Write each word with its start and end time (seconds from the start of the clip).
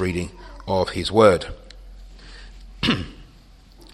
reading 0.00 0.30
of 0.66 0.88
his 0.88 1.12
word. 1.12 1.44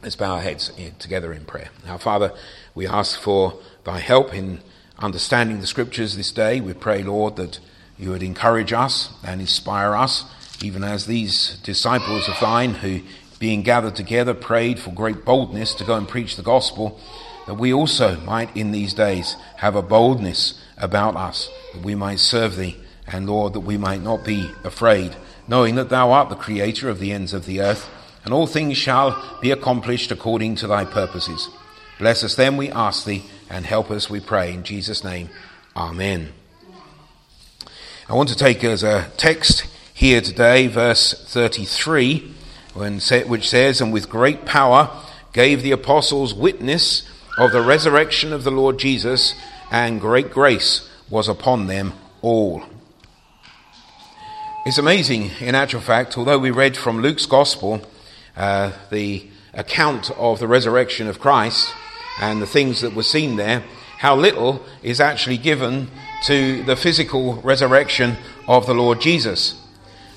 Let's 0.00 0.14
bow 0.14 0.34
our 0.36 0.40
heads 0.40 0.70
together 1.00 1.32
in 1.32 1.44
prayer. 1.44 1.70
Our 1.88 1.98
Father, 1.98 2.32
we 2.72 2.86
ask 2.86 3.18
for 3.18 3.58
thy 3.82 3.98
help 3.98 4.32
in 4.32 4.60
understanding 5.00 5.58
the 5.58 5.66
scriptures 5.66 6.16
this 6.16 6.30
day. 6.30 6.60
We 6.60 6.72
pray, 6.74 7.02
Lord, 7.02 7.34
that 7.34 7.58
you 7.98 8.10
would 8.10 8.22
encourage 8.22 8.72
us 8.72 9.10
and 9.24 9.40
inspire 9.40 9.96
us, 9.96 10.24
even 10.62 10.84
as 10.84 11.06
these 11.06 11.58
disciples 11.64 12.28
of 12.28 12.38
thine 12.40 12.74
who, 12.74 13.00
being 13.40 13.62
gathered 13.62 13.96
together, 13.96 14.34
prayed 14.34 14.78
for 14.78 14.92
great 14.92 15.24
boldness 15.24 15.74
to 15.74 15.84
go 15.84 15.96
and 15.96 16.06
preach 16.06 16.36
the 16.36 16.44
gospel, 16.44 17.00
that 17.48 17.54
we 17.54 17.72
also 17.72 18.20
might 18.20 18.56
in 18.56 18.70
these 18.70 18.94
days 18.94 19.34
have 19.56 19.74
a 19.74 19.82
boldness 19.82 20.62
about 20.76 21.16
us, 21.16 21.50
that 21.74 21.82
we 21.82 21.96
might 21.96 22.20
serve 22.20 22.54
thee, 22.54 22.76
and 23.08 23.28
Lord, 23.28 23.52
that 23.54 23.60
we 23.60 23.76
might 23.76 24.00
not 24.00 24.24
be 24.24 24.48
afraid 24.62 25.16
knowing 25.48 25.74
that 25.74 25.88
thou 25.88 26.12
art 26.12 26.28
the 26.28 26.36
creator 26.36 26.88
of 26.88 26.98
the 26.98 27.12
ends 27.12 27.32
of 27.32 27.46
the 27.46 27.60
earth, 27.60 27.88
and 28.24 28.34
all 28.34 28.46
things 28.46 28.76
shall 28.76 29.38
be 29.40 29.50
accomplished 29.50 30.10
according 30.10 30.54
to 30.56 30.66
thy 30.66 30.84
purposes. 30.84 31.48
Bless 31.98 32.22
us 32.22 32.34
then, 32.34 32.56
we 32.56 32.70
ask 32.70 33.04
thee, 33.04 33.24
and 33.50 33.64
help 33.64 33.90
us, 33.90 34.10
we 34.10 34.20
pray. 34.20 34.52
In 34.52 34.62
Jesus' 34.62 35.02
name, 35.02 35.30
Amen. 35.74 36.30
I 38.08 38.14
want 38.14 38.28
to 38.30 38.36
take 38.36 38.64
as 38.64 38.82
a 38.82 39.10
text 39.16 39.66
here 39.94 40.20
today 40.20 40.66
verse 40.66 41.12
33, 41.12 42.34
which 42.74 43.48
says, 43.48 43.80
And 43.80 43.92
with 43.92 44.08
great 44.08 44.44
power 44.44 44.90
gave 45.32 45.62
the 45.62 45.72
apostles 45.72 46.34
witness 46.34 47.08
of 47.36 47.52
the 47.52 47.62
resurrection 47.62 48.32
of 48.32 48.44
the 48.44 48.50
Lord 48.50 48.78
Jesus, 48.78 49.34
and 49.70 50.00
great 50.00 50.30
grace 50.30 50.88
was 51.10 51.28
upon 51.28 51.66
them 51.66 51.92
all. 52.22 52.64
It's 54.68 54.76
amazing, 54.76 55.30
in 55.40 55.54
actual 55.54 55.80
fact, 55.80 56.18
although 56.18 56.38
we 56.38 56.50
read 56.50 56.76
from 56.76 57.00
Luke's 57.00 57.24
Gospel 57.24 57.80
uh, 58.36 58.72
the 58.90 59.26
account 59.54 60.10
of 60.10 60.40
the 60.40 60.46
resurrection 60.46 61.08
of 61.08 61.18
Christ 61.18 61.72
and 62.20 62.42
the 62.42 62.46
things 62.46 62.82
that 62.82 62.94
were 62.94 63.02
seen 63.02 63.36
there, 63.36 63.64
how 63.96 64.14
little 64.14 64.62
is 64.82 65.00
actually 65.00 65.38
given 65.38 65.88
to 66.24 66.62
the 66.64 66.76
physical 66.76 67.36
resurrection 67.36 68.18
of 68.46 68.66
the 68.66 68.74
Lord 68.74 69.00
Jesus. 69.00 69.58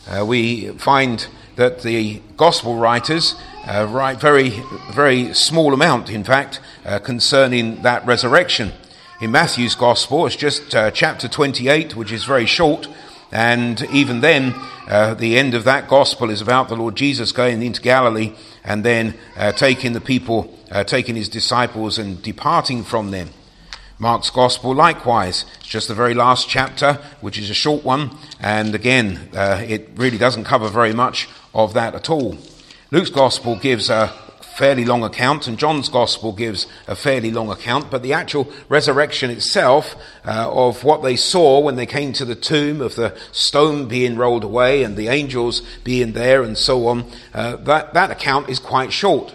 Uh, 0.05 0.25
we 0.25 0.67
find 0.71 1.27
that 1.55 1.83
the 1.83 2.21
Gospel 2.35 2.75
writers 2.75 3.35
uh, 3.65 3.87
write 3.89 4.19
very, 4.19 4.61
very 4.91 5.33
small 5.33 5.73
amount, 5.73 6.09
in 6.09 6.25
fact, 6.25 6.59
uh, 6.83 6.99
concerning 6.99 7.83
that 7.83 8.05
resurrection. 8.05 8.73
In 9.21 9.31
Matthew's 9.31 9.75
Gospel, 9.75 10.25
it's 10.25 10.35
just 10.35 10.75
uh, 10.75 10.91
chapter 10.91 11.29
28, 11.29 11.95
which 11.95 12.11
is 12.11 12.25
very 12.25 12.45
short 12.45 12.89
and 13.31 13.81
even 13.91 14.21
then, 14.21 14.53
uh, 14.87 15.13
the 15.13 15.37
end 15.37 15.53
of 15.53 15.63
that 15.63 15.87
gospel 15.87 16.29
is 16.29 16.41
about 16.41 16.67
the 16.67 16.75
Lord 16.75 16.95
Jesus 16.95 17.31
going 17.31 17.63
into 17.63 17.81
Galilee 17.81 18.33
and 18.63 18.83
then 18.83 19.15
uh, 19.37 19.51
taking 19.53 19.93
the 19.93 20.01
people, 20.01 20.57
uh, 20.69 20.83
taking 20.83 21.15
his 21.15 21.29
disciples 21.29 21.97
and 21.97 22.21
departing 22.21 22.83
from 22.83 23.11
them. 23.11 23.29
Mark's 23.99 24.31
gospel, 24.31 24.73
likewise, 24.73 25.45
it's 25.59 25.67
just 25.67 25.87
the 25.87 25.93
very 25.93 26.15
last 26.15 26.49
chapter, 26.49 26.95
which 27.21 27.37
is 27.37 27.51
a 27.51 27.53
short 27.53 27.85
one, 27.85 28.17
and 28.39 28.73
again, 28.73 29.29
uh, 29.35 29.63
it 29.65 29.89
really 29.95 30.17
doesn't 30.17 30.43
cover 30.43 30.69
very 30.69 30.91
much 30.91 31.29
of 31.53 31.75
that 31.75 31.93
at 31.93 32.09
all. 32.09 32.35
Luke's 32.89 33.11
gospel 33.11 33.55
gives 33.55 33.89
a 33.89 34.07
fairly 34.57 34.85
long 34.85 35.03
account, 35.03 35.47
and 35.47 35.57
John's 35.57 35.89
Gospel 35.89 36.33
gives 36.33 36.67
a 36.87 36.95
fairly 36.95 37.31
long 37.31 37.49
account, 37.49 37.89
but 37.89 38.03
the 38.03 38.13
actual 38.13 38.51
resurrection 38.69 39.29
itself 39.29 39.95
uh, 40.25 40.49
of 40.51 40.83
what 40.83 41.03
they 41.03 41.15
saw 41.15 41.59
when 41.59 41.75
they 41.75 41.85
came 41.85 42.13
to 42.13 42.25
the 42.25 42.35
tomb, 42.35 42.81
of 42.81 42.95
the 42.95 43.17
stone 43.31 43.87
being 43.87 44.17
rolled 44.17 44.43
away 44.43 44.83
and 44.83 44.97
the 44.97 45.07
angels 45.07 45.61
being 45.83 46.13
there 46.13 46.43
and 46.43 46.57
so 46.57 46.87
on, 46.87 47.05
uh, 47.33 47.55
that, 47.57 47.93
that 47.93 48.11
account 48.11 48.49
is 48.49 48.59
quite 48.59 48.91
short. 48.91 49.33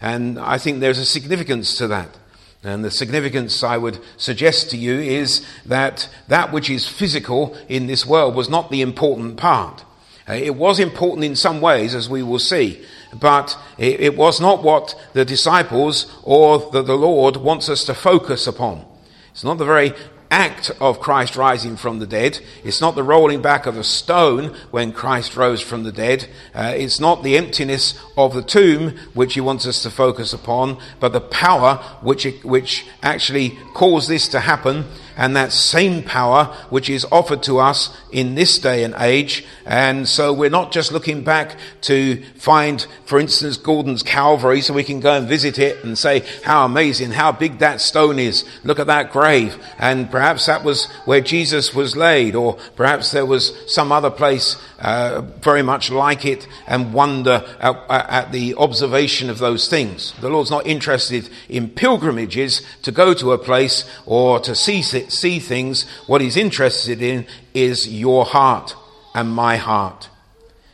And 0.00 0.38
I 0.38 0.58
think 0.58 0.80
there's 0.80 0.98
a 0.98 1.04
significance 1.04 1.76
to 1.76 1.88
that. 1.88 2.16
And 2.62 2.84
the 2.84 2.90
significance 2.90 3.62
I 3.62 3.78
would 3.78 3.98
suggest 4.18 4.70
to 4.70 4.76
you 4.76 4.98
is 4.98 5.46
that 5.64 6.08
that 6.28 6.52
which 6.52 6.68
is 6.68 6.86
physical 6.86 7.56
in 7.68 7.86
this 7.86 8.04
world 8.04 8.34
was 8.34 8.50
not 8.50 8.70
the 8.70 8.82
important 8.82 9.38
part. 9.38 9.84
Uh, 10.28 10.34
it 10.34 10.54
was 10.54 10.78
important 10.78 11.24
in 11.24 11.34
some 11.34 11.60
ways, 11.62 11.94
as 11.94 12.08
we 12.08 12.22
will 12.22 12.38
see, 12.38 12.84
but 13.18 13.58
it, 13.78 14.00
it 14.00 14.16
was 14.16 14.40
not 14.40 14.62
what 14.62 14.94
the 15.12 15.24
disciples 15.24 16.06
or 16.22 16.70
the, 16.70 16.82
the 16.82 16.96
Lord 16.96 17.36
wants 17.36 17.68
us 17.68 17.84
to 17.84 17.94
focus 17.94 18.46
upon. 18.46 18.84
It's 19.32 19.44
not 19.44 19.58
the 19.58 19.64
very 19.64 19.94
act 20.30 20.70
of 20.80 21.00
Christ 21.00 21.34
rising 21.34 21.76
from 21.76 21.98
the 21.98 22.06
dead. 22.06 22.38
It's 22.62 22.80
not 22.80 22.94
the 22.94 23.02
rolling 23.02 23.42
back 23.42 23.66
of 23.66 23.76
a 23.76 23.82
stone 23.82 24.54
when 24.70 24.92
Christ 24.92 25.36
rose 25.36 25.60
from 25.60 25.82
the 25.82 25.92
dead. 25.92 26.28
Uh, 26.54 26.72
it's 26.76 27.00
not 27.00 27.24
the 27.24 27.36
emptiness 27.36 27.98
of 28.16 28.32
the 28.32 28.42
tomb 28.42 28.96
which 29.12 29.34
he 29.34 29.40
wants 29.40 29.66
us 29.66 29.82
to 29.82 29.90
focus 29.90 30.32
upon, 30.32 30.78
but 31.00 31.12
the 31.12 31.20
power 31.20 31.76
which, 32.02 32.26
which 32.44 32.86
actually 33.02 33.58
caused 33.74 34.08
this 34.08 34.28
to 34.28 34.40
happen 34.40 34.84
and 35.20 35.36
that 35.36 35.52
same 35.52 36.02
power 36.02 36.46
which 36.70 36.88
is 36.88 37.06
offered 37.12 37.42
to 37.42 37.58
us 37.58 37.94
in 38.10 38.34
this 38.34 38.58
day 38.58 38.84
and 38.84 38.94
age. 38.96 39.44
And 39.66 40.08
so 40.08 40.32
we're 40.32 40.48
not 40.48 40.72
just 40.72 40.92
looking 40.92 41.22
back 41.22 41.56
to 41.82 42.22
find, 42.36 42.86
for 43.04 43.20
instance, 43.20 43.58
Gordon's 43.58 44.02
Calvary 44.02 44.62
so 44.62 44.72
we 44.72 44.82
can 44.82 44.98
go 44.98 45.12
and 45.12 45.28
visit 45.28 45.58
it 45.58 45.84
and 45.84 45.98
say 45.98 46.24
how 46.42 46.64
amazing, 46.64 47.10
how 47.10 47.32
big 47.32 47.58
that 47.58 47.82
stone 47.82 48.18
is. 48.18 48.46
Look 48.64 48.78
at 48.78 48.86
that 48.86 49.12
grave. 49.12 49.62
And 49.78 50.10
perhaps 50.10 50.46
that 50.46 50.64
was 50.64 50.86
where 51.04 51.20
Jesus 51.20 51.74
was 51.74 51.94
laid 51.94 52.34
or 52.34 52.54
perhaps 52.74 53.12
there 53.12 53.26
was 53.26 53.52
some 53.70 53.92
other 53.92 54.10
place 54.10 54.56
uh, 54.80 55.20
very 55.42 55.62
much 55.62 55.90
like 55.90 56.24
it 56.24 56.48
and 56.66 56.94
wonder 56.94 57.44
at, 57.60 57.76
at, 57.90 58.32
the 58.32 58.54
observation 58.54 59.28
of 59.28 59.38
those 59.38 59.68
things. 59.68 60.14
The 60.20 60.30
Lord's 60.30 60.50
not 60.50 60.66
interested 60.66 61.28
in 61.50 61.68
pilgrimages 61.68 62.62
to 62.82 62.90
go 62.90 63.12
to 63.12 63.32
a 63.32 63.38
place 63.38 63.84
or 64.06 64.40
to 64.40 64.54
see, 64.54 64.80
see 65.10 65.38
things. 65.38 65.86
What 66.06 66.20
He's 66.20 66.36
interested 66.36 67.02
in 67.02 67.26
is 67.54 67.88
your 67.88 68.24
heart 68.24 68.74
and 69.14 69.30
my 69.30 69.56
heart. 69.56 70.08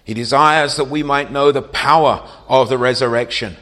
He 0.05 0.15
desires 0.15 0.77
that 0.77 0.89
we 0.89 1.03
might 1.03 1.33
know 1.33 1.51
the 1.51 1.63
power 1.63 2.29
of 2.49 2.69
the 2.69 2.79
resurrection. 2.79 3.57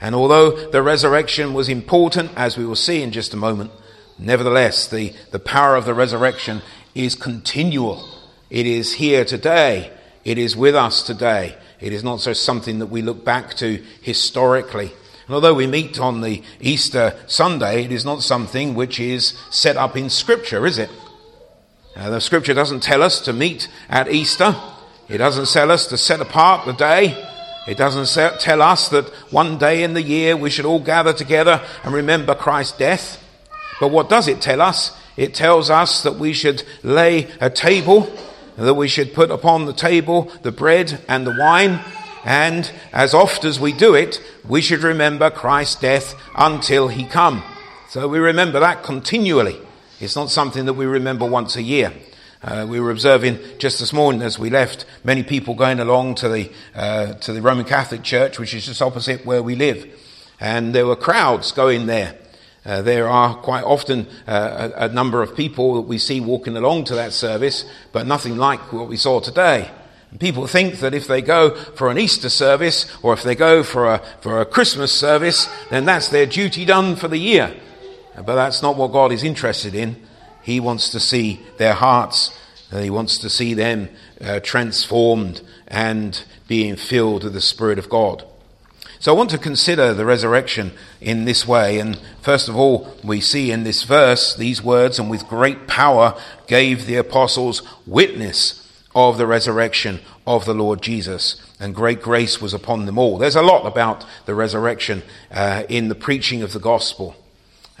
And 0.00 0.14
although 0.14 0.70
the 0.70 0.82
resurrection 0.82 1.54
was 1.54 1.68
important, 1.68 2.32
as 2.34 2.56
we 2.56 2.66
will 2.66 2.74
see 2.74 3.02
in 3.02 3.12
just 3.12 3.34
a 3.34 3.36
moment, 3.36 3.70
nevertheless, 4.18 4.88
the, 4.88 5.12
the 5.30 5.38
power 5.38 5.76
of 5.76 5.84
the 5.84 5.94
resurrection 5.94 6.62
is 6.94 7.14
continual 7.14 8.20
it 8.50 8.66
is 8.66 8.94
here 8.94 9.24
today. 9.24 9.92
It 10.24 10.36
is 10.36 10.56
with 10.56 10.74
us 10.74 11.04
today. 11.04 11.56
It 11.80 11.92
is 11.92 12.02
not 12.02 12.20
just 12.20 12.42
something 12.42 12.80
that 12.80 12.86
we 12.86 13.00
look 13.00 13.24
back 13.24 13.54
to 13.54 13.82
historically. 14.02 14.92
And 15.30 15.36
although 15.36 15.54
we 15.54 15.68
meet 15.68 16.00
on 16.00 16.22
the 16.22 16.42
Easter 16.60 17.16
Sunday, 17.28 17.84
it 17.84 17.92
is 17.92 18.04
not 18.04 18.24
something 18.24 18.74
which 18.74 18.98
is 18.98 19.38
set 19.48 19.76
up 19.76 19.96
in 19.96 20.10
Scripture, 20.10 20.66
is 20.66 20.76
it? 20.76 20.90
Uh, 21.94 22.10
the 22.10 22.20
Scripture 22.20 22.52
doesn't 22.52 22.82
tell 22.82 23.00
us 23.00 23.20
to 23.20 23.32
meet 23.32 23.68
at 23.88 24.10
Easter. 24.10 24.56
It 25.08 25.18
doesn't 25.18 25.46
tell 25.46 25.70
us 25.70 25.86
to 25.86 25.96
set 25.96 26.20
apart 26.20 26.66
the 26.66 26.72
day. 26.72 27.16
It 27.68 27.78
doesn't 27.78 28.40
tell 28.40 28.60
us 28.60 28.88
that 28.88 29.08
one 29.30 29.56
day 29.56 29.84
in 29.84 29.94
the 29.94 30.02
year 30.02 30.36
we 30.36 30.50
should 30.50 30.64
all 30.64 30.80
gather 30.80 31.12
together 31.12 31.64
and 31.84 31.94
remember 31.94 32.34
Christ's 32.34 32.76
death. 32.76 33.24
But 33.78 33.92
what 33.92 34.08
does 34.08 34.26
it 34.26 34.40
tell 34.40 34.60
us? 34.60 34.98
It 35.16 35.32
tells 35.32 35.70
us 35.70 36.02
that 36.02 36.16
we 36.16 36.32
should 36.32 36.64
lay 36.82 37.28
a 37.40 37.50
table 37.50 38.12
that 38.56 38.74
we 38.74 38.88
should 38.88 39.14
put 39.14 39.30
upon 39.30 39.64
the 39.66 39.72
table 39.72 40.30
the 40.42 40.52
bread 40.52 41.00
and 41.08 41.24
the 41.24 41.36
wine, 41.38 41.80
and 42.24 42.70
as 42.92 43.14
oft 43.14 43.44
as 43.44 43.58
we 43.58 43.72
do 43.72 43.94
it, 43.94 44.22
we 44.46 44.60
should 44.60 44.82
remember 44.82 45.30
Christ's 45.30 45.80
death 45.80 46.14
until 46.36 46.88
he 46.88 47.04
come. 47.04 47.42
So 47.88 48.06
we 48.08 48.18
remember 48.18 48.60
that 48.60 48.82
continually. 48.82 49.58
It's 50.00 50.16
not 50.16 50.30
something 50.30 50.66
that 50.66 50.74
we 50.74 50.86
remember 50.86 51.26
once 51.26 51.56
a 51.56 51.62
year. 51.62 51.92
Uh, 52.42 52.66
we 52.68 52.80
were 52.80 52.90
observing 52.90 53.38
just 53.58 53.80
this 53.80 53.92
morning 53.92 54.22
as 54.22 54.38
we 54.38 54.48
left 54.48 54.86
many 55.04 55.22
people 55.22 55.54
going 55.54 55.78
along 55.78 56.14
to 56.14 56.28
the 56.28 56.50
uh, 56.74 57.12
to 57.14 57.34
the 57.34 57.42
Roman 57.42 57.66
Catholic 57.66 58.02
Church, 58.02 58.38
which 58.38 58.54
is 58.54 58.64
just 58.64 58.80
opposite 58.80 59.26
where 59.26 59.42
we 59.42 59.54
live, 59.54 59.86
and 60.40 60.74
there 60.74 60.86
were 60.86 60.96
crowds 60.96 61.52
going 61.52 61.84
there. 61.84 62.16
Uh, 62.64 62.80
there 62.80 63.08
are 63.08 63.34
quite 63.36 63.64
often 63.64 64.06
uh, 64.26 64.70
a, 64.74 64.84
a, 64.86 64.88
number 64.88 65.22
of 65.22 65.34
people 65.34 65.74
that 65.74 65.82
we 65.82 65.98
see 65.98 66.20
walking 66.20 66.56
along 66.56 66.84
to 66.84 66.94
that 66.94 67.12
service, 67.12 67.64
but 67.92 68.06
nothing 68.06 68.36
like 68.36 68.72
what 68.72 68.88
we 68.88 68.96
saw 68.96 69.20
today. 69.20 69.70
People 70.18 70.46
think 70.48 70.80
that 70.80 70.92
if 70.92 71.06
they 71.06 71.22
go 71.22 71.54
for 71.54 71.88
an 71.88 71.98
Easter 71.98 72.28
service 72.28 72.86
or 73.02 73.12
if 73.12 73.22
they 73.22 73.36
go 73.36 73.62
for 73.62 73.94
a, 73.94 73.98
for 74.20 74.40
a 74.40 74.46
Christmas 74.46 74.92
service, 74.92 75.48
then 75.70 75.84
that's 75.84 76.08
their 76.08 76.26
duty 76.26 76.64
done 76.64 76.96
for 76.96 77.06
the 77.06 77.18
year. 77.18 77.54
But 78.16 78.34
that's 78.34 78.60
not 78.60 78.76
what 78.76 78.92
God 78.92 79.12
is 79.12 79.22
interested 79.22 79.74
in. 79.74 79.96
He 80.42 80.58
wants 80.58 80.90
to 80.90 81.00
see 81.00 81.40
their 81.58 81.74
hearts, 81.74 82.36
he 82.72 82.90
wants 82.90 83.18
to 83.18 83.30
see 83.30 83.54
them 83.54 83.88
uh, 84.20 84.40
transformed 84.40 85.42
and 85.68 86.22
being 86.48 86.76
filled 86.76 87.22
with 87.24 87.32
the 87.32 87.40
Spirit 87.40 87.78
of 87.78 87.88
God. 87.88 88.24
So 88.98 89.14
I 89.14 89.16
want 89.16 89.30
to 89.30 89.38
consider 89.38 89.94
the 89.94 90.04
resurrection 90.04 90.72
in 91.00 91.24
this 91.24 91.46
way. 91.46 91.78
And 91.78 91.98
first 92.20 92.48
of 92.48 92.56
all, 92.56 92.94
we 93.02 93.20
see 93.20 93.50
in 93.50 93.62
this 93.64 93.84
verse 93.84 94.34
these 94.34 94.62
words, 94.62 94.98
and 94.98 95.08
with 95.08 95.28
great 95.28 95.66
power 95.66 96.20
gave 96.46 96.86
the 96.86 96.96
apostles 96.96 97.62
witness 97.86 98.60
of 98.94 99.18
the 99.18 99.26
resurrection 99.26 100.00
of 100.26 100.44
the 100.44 100.54
Lord 100.54 100.82
Jesus, 100.82 101.40
and 101.60 101.74
great 101.74 102.02
grace 102.02 102.40
was 102.40 102.54
upon 102.54 102.86
them 102.86 102.98
all. 102.98 103.18
There's 103.18 103.36
a 103.36 103.42
lot 103.42 103.66
about 103.66 104.04
the 104.26 104.34
resurrection 104.34 105.02
uh, 105.30 105.64
in 105.68 105.88
the 105.88 105.94
preaching 105.94 106.42
of 106.42 106.52
the 106.52 106.58
gospel. 106.58 107.16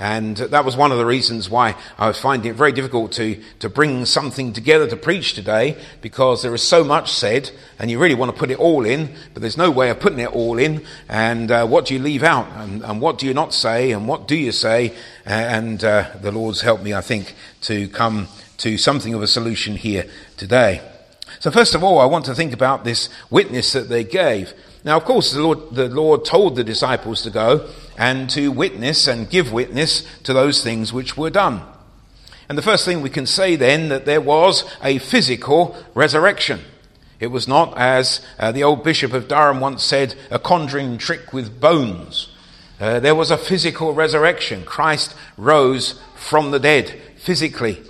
And 0.00 0.38
that 0.38 0.64
was 0.64 0.78
one 0.78 0.92
of 0.92 0.98
the 0.98 1.04
reasons 1.04 1.50
why 1.50 1.76
I 1.98 2.08
was 2.08 2.18
finding 2.18 2.50
it 2.50 2.56
very 2.56 2.72
difficult 2.72 3.12
to, 3.12 3.38
to 3.58 3.68
bring 3.68 4.06
something 4.06 4.54
together 4.54 4.86
to 4.86 4.96
preach 4.96 5.34
today, 5.34 5.76
because 6.00 6.40
there 6.40 6.54
is 6.54 6.66
so 6.66 6.82
much 6.82 7.12
said, 7.12 7.50
and 7.78 7.90
you 7.90 7.98
really 7.98 8.14
want 8.14 8.32
to 8.32 8.38
put 8.38 8.50
it 8.50 8.58
all 8.58 8.86
in, 8.86 9.14
but 9.34 9.42
there's 9.42 9.58
no 9.58 9.70
way 9.70 9.90
of 9.90 10.00
putting 10.00 10.20
it 10.20 10.32
all 10.32 10.58
in. 10.58 10.86
And 11.06 11.50
uh, 11.50 11.66
what 11.66 11.84
do 11.84 11.92
you 11.92 12.00
leave 12.00 12.22
out? 12.22 12.48
And, 12.56 12.82
and, 12.82 13.02
what 13.02 13.18
do 13.18 13.26
you 13.26 13.34
not 13.34 13.52
say? 13.52 13.92
And 13.92 14.08
what 14.08 14.26
do 14.26 14.36
you 14.36 14.52
say? 14.52 14.94
And 15.26 15.84
uh, 15.84 16.08
the 16.22 16.32
Lord's 16.32 16.62
helped 16.62 16.82
me, 16.82 16.94
I 16.94 17.02
think, 17.02 17.34
to 17.62 17.86
come 17.88 18.28
to 18.56 18.78
something 18.78 19.12
of 19.12 19.22
a 19.22 19.26
solution 19.26 19.76
here 19.76 20.06
today. 20.38 20.80
So 21.38 21.50
first 21.50 21.74
of 21.74 21.84
all, 21.84 21.98
I 21.98 22.06
want 22.06 22.24
to 22.26 22.34
think 22.34 22.52
about 22.52 22.84
this 22.84 23.08
witness 23.30 23.72
that 23.72 23.88
they 23.88 24.04
gave. 24.04 24.52
Now, 24.84 24.96
of 24.96 25.04
course, 25.04 25.32
the 25.32 25.42
Lord, 25.42 25.74
the 25.74 25.88
Lord 25.88 26.24
told 26.24 26.56
the 26.56 26.64
disciples 26.64 27.22
to 27.22 27.30
go 27.30 27.68
and 27.98 28.28
to 28.30 28.50
witness 28.50 29.06
and 29.06 29.28
give 29.28 29.52
witness 29.52 30.06
to 30.22 30.32
those 30.32 30.64
things 30.64 30.92
which 30.92 31.16
were 31.16 31.30
done. 31.30 31.62
And 32.48 32.58
the 32.58 32.62
first 32.62 32.84
thing 32.84 33.00
we 33.00 33.10
can 33.10 33.26
say 33.26 33.56
then 33.56 33.90
that 33.90 34.06
there 34.06 34.20
was 34.20 34.64
a 34.82 34.98
physical 34.98 35.76
resurrection. 35.94 36.60
It 37.20 37.28
was 37.28 37.46
not, 37.46 37.76
as 37.76 38.22
uh, 38.38 38.50
the 38.50 38.64
old 38.64 38.82
Bishop 38.82 39.12
of 39.12 39.28
Durham 39.28 39.60
once 39.60 39.84
said, 39.84 40.14
a 40.30 40.38
conjuring 40.38 40.96
trick 40.96 41.34
with 41.34 41.60
bones. 41.60 42.30
Uh, 42.80 42.98
there 42.98 43.14
was 43.14 43.30
a 43.30 43.36
physical 43.36 43.92
resurrection. 43.92 44.64
Christ 44.64 45.14
rose 45.36 46.00
from 46.16 46.50
the 46.50 46.58
dead 46.58 46.98
physically. 47.18 47.82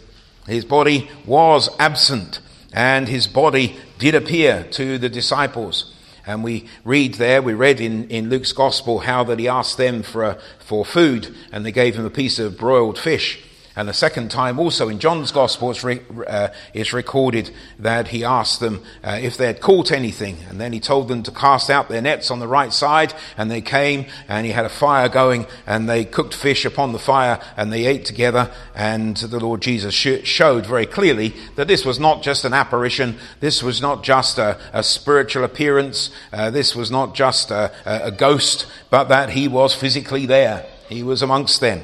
His 0.48 0.64
body 0.64 1.08
was 1.24 1.70
absent, 1.78 2.40
and 2.72 3.08
his 3.08 3.26
body 3.26 3.78
did 3.98 4.14
appear 4.14 4.64
to 4.72 4.98
the 4.98 5.08
disciples. 5.08 5.94
And 6.26 6.44
we 6.44 6.68
read 6.84 7.14
there, 7.14 7.42
we 7.42 7.54
read 7.54 7.80
in, 7.80 8.08
in 8.08 8.28
Luke's 8.28 8.52
gospel 8.52 9.00
how 9.00 9.24
that 9.24 9.38
he 9.38 9.48
asked 9.48 9.78
them 9.78 10.02
for, 10.02 10.24
a, 10.24 10.38
for 10.58 10.84
food 10.84 11.34
and 11.50 11.64
they 11.64 11.72
gave 11.72 11.96
him 11.96 12.04
a 12.04 12.10
piece 12.10 12.38
of 12.38 12.58
broiled 12.58 12.98
fish. 12.98 13.42
And 13.76 13.88
the 13.88 13.94
second 13.94 14.30
time, 14.32 14.58
also 14.58 14.88
in 14.88 14.98
John's 14.98 15.30
Gospel, 15.30 15.70
it's, 15.70 15.84
re, 15.84 16.00
uh, 16.26 16.48
it's 16.74 16.92
recorded 16.92 17.50
that 17.78 18.08
he 18.08 18.24
asked 18.24 18.58
them 18.58 18.82
uh, 19.04 19.18
if 19.22 19.36
they 19.36 19.46
had 19.46 19.60
caught 19.60 19.92
anything. 19.92 20.38
And 20.48 20.60
then 20.60 20.72
he 20.72 20.80
told 20.80 21.06
them 21.06 21.22
to 21.22 21.30
cast 21.30 21.70
out 21.70 21.88
their 21.88 22.02
nets 22.02 22.32
on 22.32 22.40
the 22.40 22.48
right 22.48 22.72
side. 22.72 23.14
And 23.36 23.48
they 23.48 23.60
came, 23.60 24.06
and 24.28 24.44
he 24.44 24.52
had 24.52 24.64
a 24.64 24.70
fire 24.70 25.08
going, 25.08 25.46
and 25.66 25.88
they 25.88 26.04
cooked 26.04 26.34
fish 26.34 26.64
upon 26.64 26.92
the 26.92 26.98
fire, 26.98 27.40
and 27.56 27.72
they 27.72 27.86
ate 27.86 28.04
together. 28.04 28.50
And 28.74 29.16
the 29.16 29.38
Lord 29.38 29.62
Jesus 29.62 29.94
sh- 29.94 30.24
showed 30.24 30.66
very 30.66 30.86
clearly 30.86 31.34
that 31.54 31.68
this 31.68 31.84
was 31.84 32.00
not 32.00 32.22
just 32.22 32.44
an 32.44 32.52
apparition, 32.52 33.18
this 33.38 33.62
was 33.62 33.80
not 33.80 34.02
just 34.02 34.38
a, 34.38 34.58
a 34.72 34.82
spiritual 34.82 35.44
appearance, 35.44 36.10
uh, 36.32 36.50
this 36.50 36.74
was 36.74 36.90
not 36.90 37.14
just 37.14 37.52
a, 37.52 37.70
a 37.86 38.10
ghost, 38.10 38.66
but 38.90 39.04
that 39.04 39.30
he 39.30 39.46
was 39.46 39.74
physically 39.74 40.26
there. 40.26 40.66
He 40.88 41.04
was 41.04 41.22
amongst 41.22 41.60
them. 41.60 41.82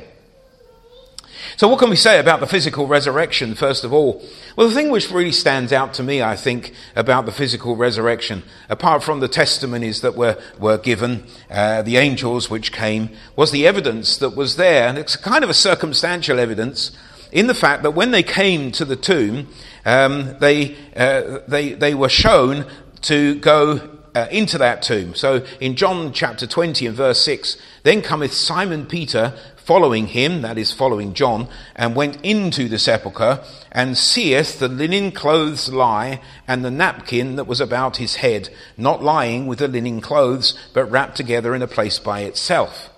So, 1.56 1.68
what 1.68 1.78
can 1.78 1.88
we 1.88 1.96
say 1.96 2.20
about 2.20 2.40
the 2.40 2.46
physical 2.46 2.86
resurrection, 2.86 3.54
first 3.54 3.82
of 3.82 3.90
all? 3.90 4.22
Well, 4.56 4.68
the 4.68 4.74
thing 4.74 4.90
which 4.90 5.10
really 5.10 5.32
stands 5.32 5.72
out 5.72 5.94
to 5.94 6.02
me, 6.02 6.20
I 6.22 6.36
think, 6.36 6.74
about 6.94 7.24
the 7.24 7.32
physical 7.32 7.76
resurrection, 7.76 8.42
apart 8.68 9.02
from 9.02 9.20
the 9.20 9.28
testimonies 9.28 10.02
that 10.02 10.16
were, 10.16 10.38
were 10.58 10.76
given, 10.76 11.24
uh, 11.50 11.80
the 11.80 11.96
angels 11.96 12.50
which 12.50 12.72
came, 12.72 13.08
was 13.36 13.52
the 13.52 13.66
evidence 13.66 14.18
that 14.18 14.36
was 14.36 14.56
there. 14.56 14.86
And 14.86 14.98
it's 14.98 15.16
kind 15.16 15.42
of 15.42 15.48
a 15.48 15.54
circumstantial 15.54 16.38
evidence 16.38 16.94
in 17.32 17.46
the 17.46 17.54
fact 17.54 17.82
that 17.84 17.92
when 17.92 18.10
they 18.10 18.22
came 18.22 18.70
to 18.72 18.84
the 18.84 18.96
tomb, 18.96 19.48
um, 19.86 20.36
they, 20.40 20.76
uh, 20.94 21.38
they, 21.48 21.72
they 21.72 21.94
were 21.94 22.10
shown 22.10 22.66
to 23.00 23.34
go 23.36 23.96
uh, 24.14 24.26
into 24.30 24.58
that 24.58 24.82
tomb. 24.82 25.14
So 25.14 25.44
in 25.58 25.74
John 25.74 26.12
chapter 26.12 26.46
20 26.46 26.86
and 26.86 26.96
verse 26.96 27.22
6, 27.22 27.56
then 27.82 28.02
cometh 28.02 28.34
Simon 28.34 28.84
Peter 28.84 29.32
following 29.66 30.06
him, 30.06 30.42
that 30.42 30.56
is, 30.56 30.72
following 30.72 31.12
John, 31.12 31.48
and 31.74 31.96
went 31.96 32.18
into 32.22 32.68
the 32.68 32.78
sepulchre, 32.78 33.40
and 33.72 33.98
seeth 33.98 34.60
the 34.60 34.68
linen 34.68 35.10
clothes 35.10 35.68
lie, 35.68 36.20
and 36.46 36.64
the 36.64 36.70
napkin 36.70 37.34
that 37.34 37.48
was 37.48 37.60
about 37.60 37.96
his 37.96 38.16
head, 38.16 38.48
not 38.76 39.02
lying 39.02 39.48
with 39.48 39.58
the 39.58 39.66
linen 39.66 40.00
clothes, 40.00 40.56
but 40.72 40.88
wrapped 40.88 41.16
together 41.16 41.52
in 41.52 41.62
a 41.62 41.66
place 41.66 41.98
by 41.98 42.20
itself. 42.20 42.90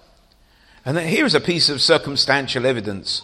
And 0.84 0.98
here 0.98 1.24
is 1.24 1.34
a 1.34 1.40
piece 1.40 1.70
of 1.70 1.80
circumstantial 1.80 2.66
evidence, 2.66 3.22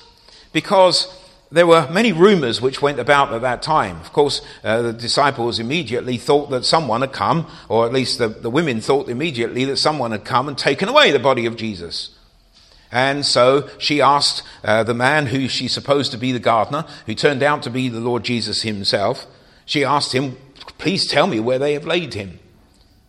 because 0.54 1.06
there 1.52 1.66
were 1.66 1.86
many 1.90 2.12
rumors 2.12 2.62
which 2.62 2.80
went 2.80 2.98
about 2.98 3.34
at 3.34 3.42
that 3.42 3.60
time. 3.60 4.00
Of 4.00 4.14
course, 4.14 4.40
uh, 4.64 4.80
the 4.80 4.92
disciples 4.94 5.58
immediately 5.58 6.16
thought 6.16 6.48
that 6.48 6.64
someone 6.64 7.02
had 7.02 7.12
come, 7.12 7.46
or 7.68 7.84
at 7.84 7.92
least 7.92 8.16
the, 8.16 8.28
the 8.28 8.48
women 8.48 8.80
thought 8.80 9.10
immediately 9.10 9.66
that 9.66 9.76
someone 9.76 10.12
had 10.12 10.24
come 10.24 10.48
and 10.48 10.56
taken 10.56 10.88
away 10.88 11.10
the 11.10 11.18
body 11.18 11.44
of 11.44 11.56
Jesus. 11.56 12.13
And 12.94 13.26
so 13.26 13.68
she 13.76 14.00
asked 14.00 14.44
uh, 14.62 14.84
the 14.84 14.94
man 14.94 15.26
who 15.26 15.48
she 15.48 15.66
supposed 15.66 16.12
to 16.12 16.16
be 16.16 16.30
the 16.30 16.38
gardener, 16.38 16.86
who 17.06 17.14
turned 17.16 17.42
out 17.42 17.64
to 17.64 17.70
be 17.70 17.88
the 17.88 17.98
Lord 17.98 18.22
Jesus 18.22 18.62
himself, 18.62 19.26
she 19.66 19.84
asked 19.84 20.14
him, 20.14 20.36
Please 20.78 21.04
tell 21.04 21.26
me 21.26 21.40
where 21.40 21.58
they 21.58 21.72
have 21.72 21.86
laid 21.86 22.14
him. 22.14 22.38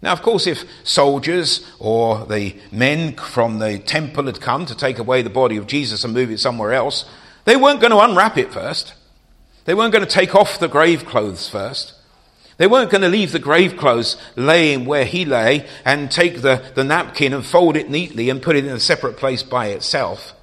Now, 0.01 0.11
of 0.11 0.23
course, 0.23 0.47
if 0.47 0.63
soldiers 0.83 1.71
or 1.77 2.25
the 2.25 2.55
men 2.71 3.15
from 3.15 3.59
the 3.59 3.77
temple 3.77 4.25
had 4.25 4.41
come 4.41 4.65
to 4.65 4.75
take 4.75 4.97
away 4.97 5.21
the 5.21 5.29
body 5.29 5.55
of 5.55 5.67
Jesus 5.67 6.03
and 6.03 6.15
move 6.15 6.31
it 6.31 6.39
somewhere 6.39 6.73
else, 6.73 7.05
they 7.45 7.55
weren't 7.55 7.79
going 7.79 7.91
to 7.91 7.99
unwrap 7.99 8.39
it 8.39 8.51
first. 8.51 8.95
They 9.65 9.75
weren't 9.75 9.93
going 9.93 10.05
to 10.05 10.11
take 10.11 10.33
off 10.33 10.57
the 10.57 10.67
grave 10.67 11.05
clothes 11.05 11.47
first. 11.47 11.93
They 12.57 12.67
weren't 12.67 12.91
going 12.91 13.01
to 13.01 13.09
leave 13.09 13.31
the 13.31 13.39
grave 13.39 13.75
clothes 13.75 14.17
laying 14.35 14.85
where 14.85 15.05
he 15.05 15.25
lay 15.25 15.67
and 15.83 16.09
take 16.09 16.41
the, 16.41 16.63
the 16.73 16.83
napkin 16.83 17.33
and 17.33 17.45
fold 17.45 17.75
it 17.75 17.89
neatly 17.89 18.29
and 18.29 18.41
put 18.41 18.55
it 18.55 18.65
in 18.65 18.71
a 18.71 18.79
separate 18.79 19.17
place 19.17 19.43
by 19.43 19.67
itself. 19.67 20.33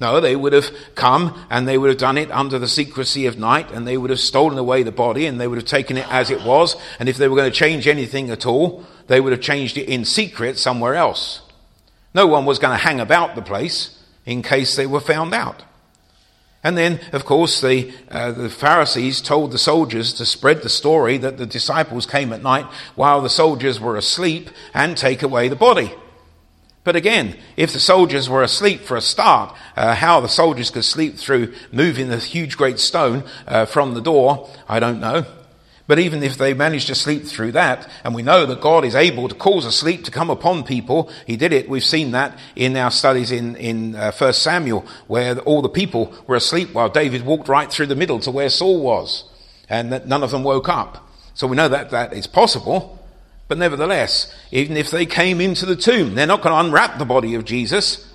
No, 0.00 0.18
they 0.18 0.34
would 0.34 0.54
have 0.54 0.70
come 0.94 1.38
and 1.50 1.68
they 1.68 1.76
would 1.76 1.90
have 1.90 1.98
done 1.98 2.16
it 2.16 2.30
under 2.30 2.58
the 2.58 2.66
secrecy 2.66 3.26
of 3.26 3.38
night 3.38 3.70
and 3.70 3.86
they 3.86 3.98
would 3.98 4.10
have 4.10 4.18
stolen 4.18 4.58
away 4.58 4.82
the 4.82 4.90
body 4.90 5.26
and 5.26 5.38
they 5.38 5.46
would 5.46 5.58
have 5.58 5.66
taken 5.66 5.98
it 5.98 6.10
as 6.10 6.30
it 6.30 6.42
was. 6.42 6.74
And 6.98 7.08
if 7.08 7.18
they 7.18 7.28
were 7.28 7.36
going 7.36 7.50
to 7.50 7.56
change 7.56 7.86
anything 7.86 8.30
at 8.30 8.46
all, 8.46 8.84
they 9.08 9.20
would 9.20 9.32
have 9.32 9.42
changed 9.42 9.76
it 9.76 9.88
in 9.88 10.06
secret 10.06 10.58
somewhere 10.58 10.94
else. 10.94 11.42
No 12.14 12.26
one 12.26 12.46
was 12.46 12.58
going 12.58 12.76
to 12.76 12.82
hang 12.82 12.98
about 12.98 13.34
the 13.34 13.42
place 13.42 14.02
in 14.24 14.42
case 14.42 14.74
they 14.74 14.86
were 14.86 15.00
found 15.00 15.34
out. 15.34 15.62
And 16.62 16.76
then, 16.76 17.00
of 17.12 17.24
course, 17.24 17.60
the, 17.60 17.90
uh, 18.10 18.32
the 18.32 18.50
Pharisees 18.50 19.22
told 19.22 19.50
the 19.50 19.58
soldiers 19.58 20.12
to 20.14 20.26
spread 20.26 20.62
the 20.62 20.68
story 20.68 21.16
that 21.16 21.38
the 21.38 21.46
disciples 21.46 22.04
came 22.04 22.32
at 22.34 22.42
night 22.42 22.66
while 22.94 23.22
the 23.22 23.30
soldiers 23.30 23.80
were 23.80 23.96
asleep 23.96 24.50
and 24.74 24.96
take 24.96 25.22
away 25.22 25.48
the 25.48 25.56
body. 25.56 25.92
But 26.84 26.96
again, 26.96 27.36
if 27.56 27.72
the 27.72 27.80
soldiers 27.80 28.28
were 28.28 28.42
asleep 28.42 28.82
for 28.82 28.96
a 28.96 29.02
start, 29.02 29.54
uh, 29.76 29.94
how 29.94 30.20
the 30.20 30.28
soldiers 30.28 30.70
could 30.70 30.84
sleep 30.84 31.16
through 31.16 31.54
moving 31.72 32.08
the 32.08 32.18
huge 32.18 32.56
great 32.56 32.78
stone 32.78 33.24
uh, 33.46 33.64
from 33.66 33.94
the 33.94 34.00
door, 34.02 34.48
I 34.68 34.80
don't 34.80 35.00
know. 35.00 35.26
But 35.90 35.98
even 35.98 36.22
if 36.22 36.38
they 36.38 36.54
managed 36.54 36.86
to 36.86 36.94
sleep 36.94 37.24
through 37.24 37.50
that, 37.50 37.90
and 38.04 38.14
we 38.14 38.22
know 38.22 38.46
that 38.46 38.60
God 38.60 38.84
is 38.84 38.94
able 38.94 39.28
to 39.28 39.34
cause 39.34 39.64
a 39.64 39.72
sleep 39.72 40.04
to 40.04 40.12
come 40.12 40.30
upon 40.30 40.62
people, 40.62 41.10
He 41.26 41.36
did 41.36 41.52
it. 41.52 41.68
We've 41.68 41.82
seen 41.82 42.12
that 42.12 42.38
in 42.54 42.76
our 42.76 42.92
studies 42.92 43.32
in, 43.32 43.56
in 43.56 43.96
uh, 43.96 44.12
1 44.12 44.32
Samuel, 44.34 44.86
where 45.08 45.40
all 45.40 45.62
the 45.62 45.68
people 45.68 46.14
were 46.28 46.36
asleep 46.36 46.74
while 46.74 46.90
David 46.90 47.26
walked 47.26 47.48
right 47.48 47.68
through 47.68 47.86
the 47.86 47.96
middle 47.96 48.20
to 48.20 48.30
where 48.30 48.48
Saul 48.50 48.80
was, 48.80 49.24
and 49.68 49.90
that 49.90 50.06
none 50.06 50.22
of 50.22 50.30
them 50.30 50.44
woke 50.44 50.68
up. 50.68 51.10
So 51.34 51.48
we 51.48 51.56
know 51.56 51.68
that 51.68 51.90
that 51.90 52.12
is 52.12 52.28
possible. 52.28 53.04
But 53.48 53.58
nevertheless, 53.58 54.32
even 54.52 54.76
if 54.76 54.92
they 54.92 55.06
came 55.06 55.40
into 55.40 55.66
the 55.66 55.74
tomb, 55.74 56.14
they're 56.14 56.24
not 56.24 56.40
going 56.40 56.54
to 56.54 56.68
unwrap 56.68 57.00
the 57.00 57.04
body 57.04 57.34
of 57.34 57.44
Jesus. 57.44 58.08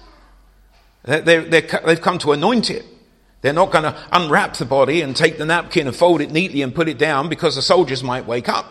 they 1.03 1.41
have 1.59 2.01
come 2.01 2.19
to 2.19 2.31
anoint 2.31 2.69
it. 2.69 2.85
They're 3.45 3.53
not 3.53 3.71
going 3.71 3.83
to 3.83 3.95
unwrap 4.11 4.55
the 4.55 4.65
body 4.65 5.03
and 5.03 5.15
take 5.15 5.37
the 5.37 5.45
napkin 5.45 5.85
and 5.85 5.95
fold 5.95 6.19
it 6.19 6.31
neatly 6.31 6.63
and 6.63 6.73
put 6.73 6.89
it 6.89 6.97
down 6.97 7.29
because 7.29 7.53
the 7.53 7.61
soldiers 7.61 8.01
might 8.01 8.25
wake 8.25 8.49
up. 8.49 8.65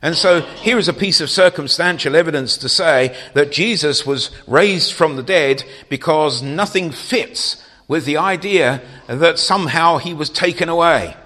And 0.00 0.14
so 0.14 0.42
here 0.42 0.78
is 0.78 0.86
a 0.86 0.92
piece 0.92 1.20
of 1.20 1.28
circumstantial 1.28 2.14
evidence 2.14 2.56
to 2.58 2.68
say 2.68 3.18
that 3.34 3.50
Jesus 3.50 4.06
was 4.06 4.30
raised 4.46 4.92
from 4.92 5.16
the 5.16 5.24
dead 5.24 5.64
because 5.88 6.40
nothing 6.40 6.92
fits 6.92 7.66
with 7.88 8.04
the 8.04 8.16
idea 8.16 8.80
that 9.08 9.40
somehow 9.40 9.98
he 9.98 10.14
was 10.14 10.30
taken 10.30 10.68
away 10.68 11.16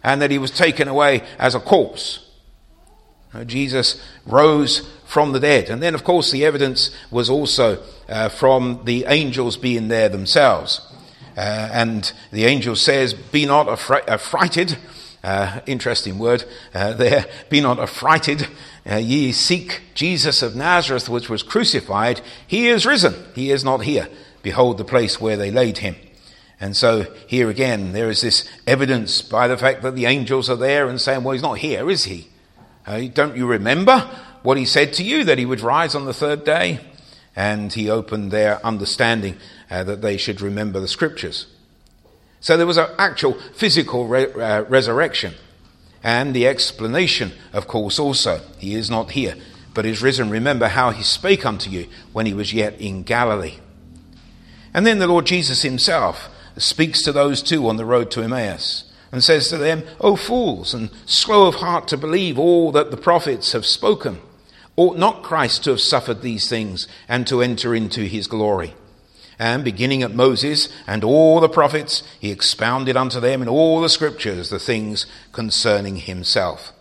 and 0.00 0.22
that 0.22 0.30
he 0.30 0.38
was 0.38 0.52
taken 0.52 0.86
away 0.86 1.24
as 1.40 1.56
a 1.56 1.60
corpse. 1.60 2.24
Jesus 3.46 4.00
rose 4.26 4.88
from 5.06 5.32
the 5.32 5.40
dead. 5.40 5.70
And 5.70 5.82
then, 5.82 5.96
of 5.96 6.04
course, 6.04 6.30
the 6.30 6.44
evidence 6.44 6.92
was 7.10 7.28
also 7.28 7.82
uh, 8.08 8.28
from 8.28 8.82
the 8.84 9.06
angels 9.08 9.56
being 9.56 9.88
there 9.88 10.08
themselves. 10.08 10.88
Uh, 11.36 11.68
and 11.72 12.12
the 12.30 12.44
angel 12.44 12.76
says, 12.76 13.14
Be 13.14 13.46
not 13.46 13.66
affri- 13.66 14.06
affrighted. 14.08 14.78
Uh, 15.24 15.60
interesting 15.66 16.18
word 16.18 16.44
uh, 16.74 16.92
there. 16.94 17.26
Be 17.48 17.60
not 17.60 17.78
affrighted. 17.78 18.48
Uh, 18.90 18.96
ye 18.96 19.30
seek 19.32 19.82
Jesus 19.94 20.42
of 20.42 20.56
Nazareth, 20.56 21.08
which 21.08 21.30
was 21.30 21.42
crucified. 21.42 22.20
He 22.46 22.68
is 22.68 22.84
risen. 22.84 23.14
He 23.34 23.50
is 23.50 23.64
not 23.64 23.84
here. 23.84 24.08
Behold 24.42 24.78
the 24.78 24.84
place 24.84 25.20
where 25.20 25.36
they 25.36 25.50
laid 25.50 25.78
him. 25.78 25.94
And 26.60 26.76
so 26.76 27.12
here 27.26 27.50
again, 27.50 27.92
there 27.92 28.08
is 28.08 28.20
this 28.20 28.48
evidence 28.66 29.22
by 29.22 29.48
the 29.48 29.56
fact 29.56 29.82
that 29.82 29.94
the 29.94 30.06
angels 30.06 30.50
are 30.50 30.56
there 30.56 30.88
and 30.88 31.00
saying, 31.00 31.24
well, 31.24 31.32
he's 31.32 31.42
not 31.42 31.58
here, 31.58 31.88
is 31.90 32.04
he? 32.04 32.28
Uh, 32.86 33.02
don't 33.12 33.36
you 33.36 33.46
remember 33.46 33.98
what 34.42 34.56
he 34.56 34.64
said 34.64 34.92
to 34.94 35.04
you, 35.04 35.24
that 35.24 35.38
he 35.38 35.46
would 35.46 35.60
rise 35.60 35.94
on 35.94 36.04
the 36.04 36.14
third 36.14 36.44
day? 36.44 36.80
And 37.34 37.72
he 37.72 37.88
opened 37.88 38.30
their 38.30 38.64
understanding 38.64 39.36
uh, 39.70 39.84
that 39.84 40.02
they 40.02 40.16
should 40.16 40.40
remember 40.40 40.80
the 40.80 40.88
scriptures. 40.88 41.46
So 42.40 42.56
there 42.56 42.66
was 42.66 42.76
an 42.76 42.90
actual 42.98 43.34
physical 43.54 44.06
re- 44.06 44.32
uh, 44.32 44.62
resurrection. 44.62 45.34
And 46.02 46.34
the 46.34 46.46
explanation, 46.46 47.32
of 47.52 47.68
course, 47.68 47.98
also. 47.98 48.40
He 48.58 48.74
is 48.74 48.90
not 48.90 49.12
here, 49.12 49.36
but 49.72 49.86
is 49.86 50.02
risen. 50.02 50.28
Remember 50.28 50.68
how 50.68 50.90
he 50.90 51.02
spake 51.02 51.46
unto 51.46 51.70
you 51.70 51.88
when 52.12 52.26
he 52.26 52.34
was 52.34 52.52
yet 52.52 52.80
in 52.80 53.04
Galilee. 53.04 53.58
And 54.74 54.86
then 54.86 54.98
the 54.98 55.06
Lord 55.06 55.26
Jesus 55.26 55.62
himself 55.62 56.28
speaks 56.56 57.02
to 57.02 57.12
those 57.12 57.42
two 57.42 57.68
on 57.68 57.76
the 57.76 57.84
road 57.84 58.10
to 58.10 58.22
Emmaus 58.22 58.92
and 59.12 59.22
says 59.22 59.48
to 59.48 59.58
them, 59.58 59.84
O 60.00 60.16
fools, 60.16 60.74
and 60.74 60.90
slow 61.06 61.46
of 61.46 61.56
heart 61.56 61.86
to 61.88 61.96
believe 61.96 62.38
all 62.38 62.72
that 62.72 62.90
the 62.90 62.96
prophets 62.96 63.52
have 63.52 63.66
spoken. 63.66 64.20
Ought 64.76 64.96
not 64.96 65.22
Christ 65.22 65.64
to 65.64 65.70
have 65.70 65.80
suffered 65.80 66.22
these 66.22 66.48
things 66.48 66.88
and 67.08 67.26
to 67.26 67.42
enter 67.42 67.74
into 67.74 68.02
his 68.02 68.26
glory? 68.26 68.74
And 69.38 69.64
beginning 69.64 70.02
at 70.02 70.14
Moses 70.14 70.68
and 70.86 71.04
all 71.04 71.40
the 71.40 71.48
prophets, 71.48 72.02
he 72.20 72.30
expounded 72.30 72.96
unto 72.96 73.20
them 73.20 73.42
in 73.42 73.48
all 73.48 73.80
the 73.80 73.88
scriptures 73.88 74.48
the 74.48 74.58
things 74.58 75.06
concerning 75.32 75.96
himself. 75.96 76.72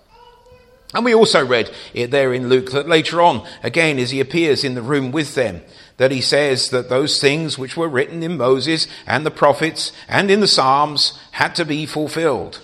And 0.94 1.06
we 1.06 1.16
also 1.16 1.46
read 1.46 1.72
it 1.94 2.12
there 2.12 2.34
in 2.34 2.50
Luke 2.50 2.72
that 2.72 2.88
later 2.88 3.22
on, 3.22 3.48
again, 3.64 3.98
as 3.98 4.12
he 4.12 4.20
appears 4.20 4.64
in 4.64 4.76
the 4.76 4.82
room 4.82 5.12
with 5.12 5.36
them, 5.36 5.62
that 5.98 6.12
he 6.12 6.22
says 6.22 6.70
that 6.70 6.90
those 6.90 7.20
things 7.20 7.58
which 7.58 7.78
were 7.78 7.88
written 7.88 8.24
in 8.24 8.38
Moses 8.38 8.88
and 9.08 9.26
the 9.26 9.32
prophets 9.32 9.94
and 10.08 10.30
in 10.30 10.42
the 10.42 10.48
Psalms 10.48 11.18
had 11.32 11.56
to 11.56 11.66
be 11.66 11.86
fulfilled. 11.86 12.60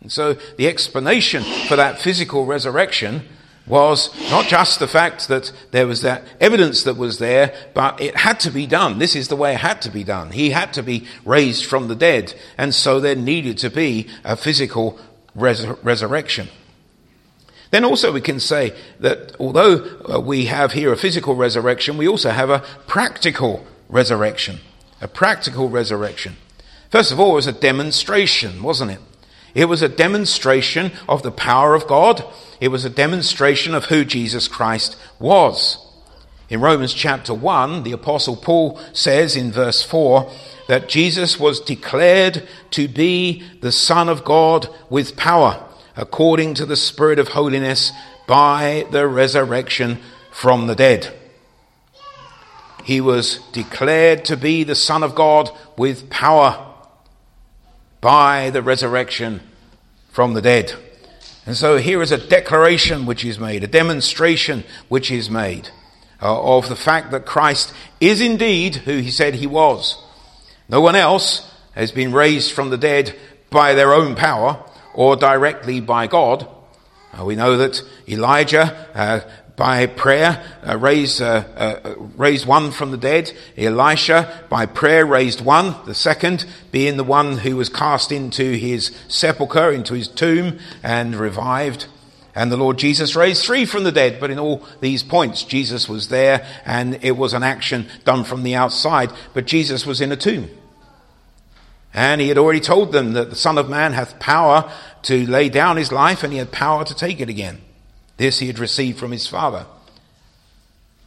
And 0.00 0.12
so 0.12 0.34
the 0.56 0.68
explanation 0.68 1.42
for 1.66 1.76
that 1.76 2.00
physical 2.00 2.44
resurrection 2.44 3.26
was 3.66 4.10
not 4.30 4.46
just 4.46 4.78
the 4.78 4.86
fact 4.86 5.28
that 5.28 5.50
there 5.70 5.86
was 5.86 6.02
that 6.02 6.22
evidence 6.40 6.82
that 6.82 6.96
was 6.96 7.18
there, 7.18 7.54
but 7.72 8.00
it 8.00 8.16
had 8.16 8.38
to 8.40 8.50
be 8.50 8.66
done. 8.66 8.98
This 8.98 9.16
is 9.16 9.28
the 9.28 9.36
way 9.36 9.54
it 9.54 9.60
had 9.60 9.80
to 9.82 9.90
be 9.90 10.04
done. 10.04 10.30
He 10.30 10.50
had 10.50 10.72
to 10.74 10.82
be 10.82 11.06
raised 11.24 11.64
from 11.64 11.88
the 11.88 11.94
dead, 11.94 12.34
and 12.58 12.74
so 12.74 13.00
there 13.00 13.16
needed 13.16 13.58
to 13.58 13.70
be 13.70 14.08
a 14.22 14.36
physical 14.36 14.98
res- 15.34 15.66
resurrection. 15.82 16.48
Then 17.70 17.84
also 17.84 18.12
we 18.12 18.20
can 18.20 18.38
say 18.38 18.72
that 19.00 19.34
although 19.40 19.98
uh, 20.08 20.20
we 20.20 20.44
have 20.44 20.72
here 20.72 20.92
a 20.92 20.96
physical 20.96 21.34
resurrection, 21.34 21.96
we 21.96 22.06
also 22.06 22.30
have 22.30 22.50
a 22.50 22.60
practical 22.86 23.66
resurrection. 23.88 24.60
A 25.00 25.08
practical 25.08 25.68
resurrection. 25.68 26.36
First 26.90 27.10
of 27.10 27.18
all, 27.18 27.32
it 27.32 27.34
was 27.34 27.46
a 27.48 27.52
demonstration, 27.52 28.62
wasn't 28.62 28.92
it? 28.92 29.00
It 29.54 29.66
was 29.66 29.82
a 29.82 29.88
demonstration 29.88 30.92
of 31.08 31.22
the 31.22 31.30
power 31.30 31.74
of 31.74 31.86
God 31.86 32.24
it 32.64 32.68
was 32.68 32.86
a 32.86 32.90
demonstration 32.90 33.74
of 33.74 33.84
who 33.86 34.06
Jesus 34.06 34.48
Christ 34.48 34.96
was. 35.18 35.78
In 36.48 36.62
Romans 36.62 36.94
chapter 36.94 37.34
1, 37.34 37.82
the 37.82 37.92
Apostle 37.92 38.36
Paul 38.36 38.80
says 38.94 39.36
in 39.36 39.52
verse 39.52 39.82
4 39.82 40.30
that 40.68 40.88
Jesus 40.88 41.38
was 41.38 41.60
declared 41.60 42.48
to 42.70 42.88
be 42.88 43.42
the 43.60 43.70
Son 43.70 44.08
of 44.08 44.24
God 44.24 44.68
with 44.88 45.14
power, 45.14 45.62
according 45.94 46.54
to 46.54 46.64
the 46.64 46.74
Spirit 46.74 47.18
of 47.18 47.28
holiness, 47.28 47.92
by 48.26 48.86
the 48.90 49.06
resurrection 49.06 49.98
from 50.30 50.66
the 50.66 50.74
dead. 50.74 51.12
He 52.84 53.00
was 53.00 53.40
declared 53.52 54.24
to 54.24 54.38
be 54.38 54.64
the 54.64 54.74
Son 54.74 55.02
of 55.02 55.14
God 55.14 55.50
with 55.76 56.08
power 56.08 56.73
by 58.04 58.50
the 58.50 58.60
resurrection 58.60 59.40
from 60.12 60.34
the 60.34 60.42
dead. 60.42 60.70
And 61.46 61.56
so 61.56 61.78
here 61.78 62.02
is 62.02 62.12
a 62.12 62.18
declaration 62.18 63.06
which 63.06 63.24
is 63.24 63.38
made, 63.38 63.64
a 63.64 63.66
demonstration 63.66 64.62
which 64.90 65.10
is 65.10 65.30
made 65.30 65.70
uh, 66.20 66.58
of 66.58 66.68
the 66.68 66.76
fact 66.76 67.12
that 67.12 67.24
Christ 67.24 67.72
is 68.02 68.20
indeed 68.20 68.76
who 68.76 68.98
he 68.98 69.10
said 69.10 69.36
he 69.36 69.46
was. 69.46 69.96
No 70.68 70.82
one 70.82 70.96
else 70.96 71.50
has 71.74 71.92
been 71.92 72.12
raised 72.12 72.52
from 72.52 72.68
the 72.68 72.76
dead 72.76 73.16
by 73.48 73.72
their 73.72 73.94
own 73.94 74.16
power 74.16 74.62
or 74.92 75.16
directly 75.16 75.80
by 75.80 76.06
God. 76.06 76.46
Uh, 77.18 77.24
we 77.24 77.36
know 77.36 77.56
that 77.56 77.80
Elijah 78.06 78.86
uh, 78.94 79.20
by 79.56 79.86
prayer 79.86 80.44
uh, 80.66 80.76
raised, 80.76 81.22
uh, 81.22 81.44
uh, 81.56 81.94
raised 82.16 82.46
one 82.46 82.72
from 82.72 82.90
the 82.90 82.96
dead. 82.96 83.32
Elisha 83.56 84.44
by 84.48 84.66
prayer 84.66 85.06
raised 85.06 85.40
one, 85.40 85.76
the 85.86 85.94
second 85.94 86.44
being 86.72 86.96
the 86.96 87.04
one 87.04 87.38
who 87.38 87.56
was 87.56 87.68
cast 87.68 88.10
into 88.10 88.52
his 88.52 88.94
sepulchre, 89.08 89.70
into 89.70 89.94
his 89.94 90.08
tomb 90.08 90.58
and 90.82 91.14
revived. 91.14 91.86
And 92.34 92.50
the 92.50 92.56
Lord 92.56 92.78
Jesus 92.78 93.14
raised 93.14 93.44
three 93.44 93.64
from 93.64 93.84
the 93.84 93.92
dead, 93.92 94.18
but 94.18 94.30
in 94.30 94.40
all 94.40 94.66
these 94.80 95.04
points, 95.04 95.44
Jesus 95.44 95.88
was 95.88 96.08
there 96.08 96.44
and 96.64 96.98
it 97.04 97.16
was 97.16 97.32
an 97.32 97.44
action 97.44 97.86
done 98.04 98.24
from 98.24 98.42
the 98.42 98.56
outside, 98.56 99.12
but 99.34 99.46
Jesus 99.46 99.86
was 99.86 100.00
in 100.00 100.10
a 100.10 100.16
tomb. 100.16 100.50
And 101.96 102.20
he 102.20 102.28
had 102.28 102.38
already 102.38 102.58
told 102.58 102.90
them 102.90 103.12
that 103.12 103.30
the 103.30 103.36
Son 103.36 103.56
of 103.56 103.70
Man 103.70 103.92
hath 103.92 104.18
power 104.18 104.68
to 105.02 105.24
lay 105.28 105.48
down 105.48 105.76
his 105.76 105.92
life 105.92 106.24
and 106.24 106.32
he 106.32 106.40
had 106.40 106.50
power 106.50 106.84
to 106.84 106.94
take 106.94 107.20
it 107.20 107.28
again. 107.28 107.60
This 108.16 108.38
he 108.38 108.46
had 108.46 108.58
received 108.58 108.98
from 108.98 109.12
his 109.12 109.26
Father. 109.26 109.66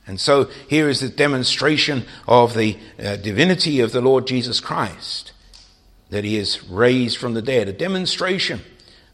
And 0.06 0.20
so 0.20 0.46
here 0.70 0.90
is 0.90 1.02
the 1.02 1.10
demonstration 1.10 2.06
of 2.28 2.54
the 2.54 2.78
uh, 2.98 3.18
divinity 3.18 3.82
of 3.82 3.92
the 3.92 4.02
Lord 4.02 4.26
Jesus 4.26 4.62
Christ, 4.62 5.34
that 6.10 6.24
he 6.24 6.38
is 6.38 6.64
raised 6.70 7.18
from 7.18 7.34
the 7.34 7.42
dead, 7.42 7.68
a 7.68 7.74
demonstration 7.74 8.62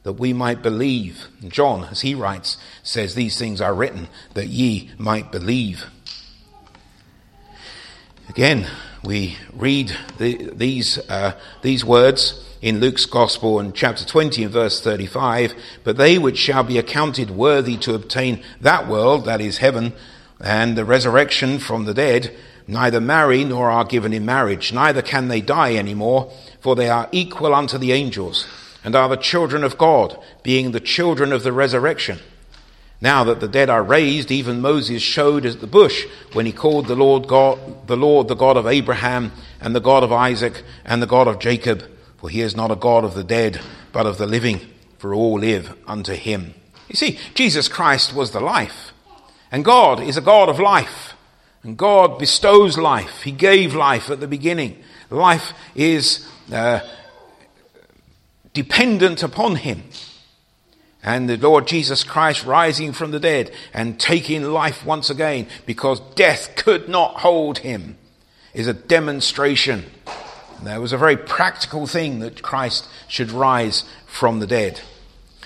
that 0.03 0.13
we 0.13 0.33
might 0.33 0.61
believe. 0.61 1.27
John, 1.47 1.85
as 1.85 2.01
he 2.01 2.13
writes, 2.13 2.57
says, 2.83 3.15
These 3.15 3.39
things 3.39 3.59
are 3.59 3.73
written 3.73 4.07
that 4.35 4.47
ye 4.47 4.91
might 4.97 5.31
believe. 5.31 5.85
Again, 8.29 8.67
we 9.03 9.37
read 9.53 9.95
the, 10.17 10.51
these, 10.53 10.97
uh, 11.09 11.39
these 11.61 11.83
words 11.83 12.43
in 12.63 12.79
Luke's 12.79 13.05
Gospel 13.05 13.59
in 13.59 13.73
chapter 13.73 14.05
20 14.05 14.45
and 14.45 14.53
verse 14.53 14.79
35, 14.79 15.53
but 15.83 15.97
they 15.97 16.17
which 16.17 16.37
shall 16.37 16.63
be 16.63 16.77
accounted 16.77 17.29
worthy 17.29 17.75
to 17.75 17.93
obtain 17.93 18.41
that 18.61 18.87
world, 18.87 19.25
that 19.25 19.41
is 19.41 19.57
heaven, 19.57 19.91
and 20.39 20.77
the 20.77 20.85
resurrection 20.85 21.59
from 21.59 21.83
the 21.83 21.93
dead, 21.93 22.33
neither 22.65 23.01
marry 23.01 23.43
nor 23.43 23.69
are 23.69 23.83
given 23.83 24.13
in 24.13 24.25
marriage, 24.25 24.71
neither 24.71 25.01
can 25.01 25.27
they 25.27 25.41
die 25.41 25.73
any 25.73 25.93
more, 25.93 26.31
for 26.61 26.73
they 26.73 26.87
are 26.87 27.09
equal 27.11 27.53
unto 27.53 27.77
the 27.77 27.91
angels, 27.91 28.47
and 28.81 28.95
are 28.95 29.09
the 29.09 29.17
children 29.17 29.65
of 29.65 29.77
God, 29.77 30.17
being 30.41 30.71
the 30.71 30.79
children 30.79 31.33
of 31.33 31.43
the 31.43 31.51
resurrection. 31.51 32.19
Now 33.01 33.25
that 33.25 33.41
the 33.41 33.49
dead 33.49 33.69
are 33.69 33.83
raised, 33.83 34.31
even 34.31 34.61
Moses 34.61 35.01
showed 35.01 35.45
at 35.45 35.59
the 35.59 35.67
bush 35.67 36.05
when 36.31 36.45
he 36.45 36.53
called 36.53 36.87
the 36.87 36.95
Lord 36.95 37.27
God, 37.27 37.87
the 37.87 37.97
Lord 37.97 38.29
the 38.29 38.35
God 38.35 38.55
of 38.55 38.67
Abraham 38.67 39.33
and 39.59 39.75
the 39.75 39.81
God 39.81 40.03
of 40.03 40.13
Isaac 40.13 40.63
and 40.85 41.01
the 41.01 41.07
God 41.07 41.27
of 41.27 41.39
Jacob. 41.39 41.83
For 42.23 42.29
he 42.29 42.39
is 42.39 42.55
not 42.55 42.71
a 42.71 42.77
God 42.77 43.03
of 43.03 43.15
the 43.15 43.23
dead, 43.25 43.59
but 43.91 44.05
of 44.05 44.17
the 44.17 44.25
living, 44.25 44.61
for 44.97 45.13
all 45.13 45.39
live 45.39 45.75
unto 45.85 46.13
him. 46.13 46.53
You 46.87 46.95
see, 46.95 47.19
Jesus 47.33 47.67
Christ 47.67 48.15
was 48.15 48.31
the 48.31 48.39
life. 48.39 48.93
And 49.51 49.65
God 49.65 49.99
is 49.99 50.15
a 50.15 50.21
God 50.21 50.47
of 50.47 50.57
life. 50.57 51.15
And 51.63 51.75
God 51.75 52.17
bestows 52.17 52.77
life. 52.77 53.23
He 53.23 53.33
gave 53.33 53.75
life 53.75 54.09
at 54.09 54.21
the 54.21 54.27
beginning. 54.27 54.81
Life 55.09 55.51
is 55.75 56.25
uh, 56.49 56.79
dependent 58.53 59.21
upon 59.21 59.57
Him. 59.57 59.83
And 61.03 61.29
the 61.29 61.35
Lord 61.35 61.67
Jesus 61.67 62.05
Christ 62.05 62.45
rising 62.45 62.93
from 62.93 63.11
the 63.11 63.19
dead 63.19 63.51
and 63.73 63.99
taking 63.99 64.43
life 64.43 64.85
once 64.85 65.09
again 65.09 65.47
because 65.65 65.99
death 66.15 66.55
could 66.55 66.87
not 66.87 67.19
hold 67.19 67.57
Him 67.57 67.97
is 68.53 68.67
a 68.67 68.73
demonstration 68.73 69.83
there 70.65 70.81
was 70.81 70.93
a 70.93 70.97
very 70.97 71.17
practical 71.17 71.87
thing 71.87 72.19
that 72.19 72.41
Christ 72.41 72.87
should 73.07 73.31
rise 73.31 73.83
from 74.05 74.39
the 74.39 74.47
dead. 74.47 74.81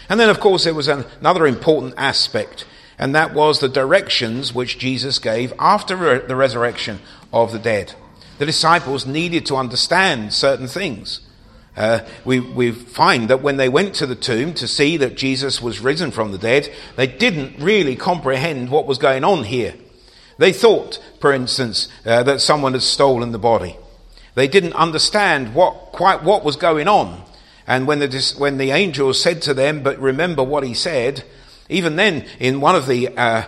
And 0.09 0.19
then, 0.19 0.29
of 0.29 0.39
course, 0.39 0.63
there 0.63 0.73
was 0.73 0.87
another 0.87 1.45
important 1.45 1.93
aspect, 1.97 2.65
and 2.97 3.13
that 3.15 3.33
was 3.33 3.59
the 3.59 3.69
directions 3.69 4.53
which 4.53 4.79
Jesus 4.79 5.19
gave 5.19 5.53
after 5.59 6.19
the 6.19 6.35
resurrection 6.35 6.99
of 7.33 7.51
the 7.51 7.59
dead. 7.59 7.93
The 8.37 8.45
disciples 8.45 9.05
needed 9.05 9.45
to 9.47 9.55
understand 9.55 10.33
certain 10.33 10.67
things. 10.67 11.21
Uh, 11.75 11.99
we, 12.25 12.39
we 12.39 12.71
find 12.71 13.29
that 13.29 13.41
when 13.41 13.57
they 13.57 13.69
went 13.69 13.93
to 13.95 14.07
the 14.07 14.15
tomb 14.15 14.53
to 14.55 14.67
see 14.67 14.97
that 14.97 15.15
Jesus 15.15 15.61
was 15.61 15.79
risen 15.79 16.11
from 16.11 16.31
the 16.31 16.37
dead, 16.37 16.73
they 16.95 17.05
didn't 17.05 17.61
really 17.61 17.95
comprehend 17.95 18.69
what 18.69 18.87
was 18.87 18.97
going 18.97 19.23
on 19.23 19.43
here. 19.43 19.75
They 20.37 20.53
thought, 20.53 20.99
for 21.19 21.33
instance, 21.33 21.87
uh, 22.05 22.23
that 22.23 22.41
someone 22.41 22.73
had 22.73 22.81
stolen 22.81 23.31
the 23.31 23.39
body. 23.39 23.77
They 24.37 24.47
didn't 24.47 24.73
understand 24.73 25.55
what, 25.55 25.73
quite 25.93 26.21
what 26.21 26.43
was 26.43 26.57
going 26.57 26.87
on. 26.87 27.23
And 27.65 27.87
when 27.87 27.97
the, 27.97 28.35
when 28.37 28.59
the 28.59 28.69
angels 28.69 29.19
said 29.19 29.41
to 29.41 29.55
them, 29.55 29.81
but 29.81 29.97
remember 29.97 30.43
what 30.43 30.63
he 30.63 30.75
said, 30.75 31.23
even 31.69 31.95
then, 31.95 32.23
in 32.39 32.61
one 32.61 32.75
of 32.75 32.85
the, 32.85 33.07
uh, 33.17 33.41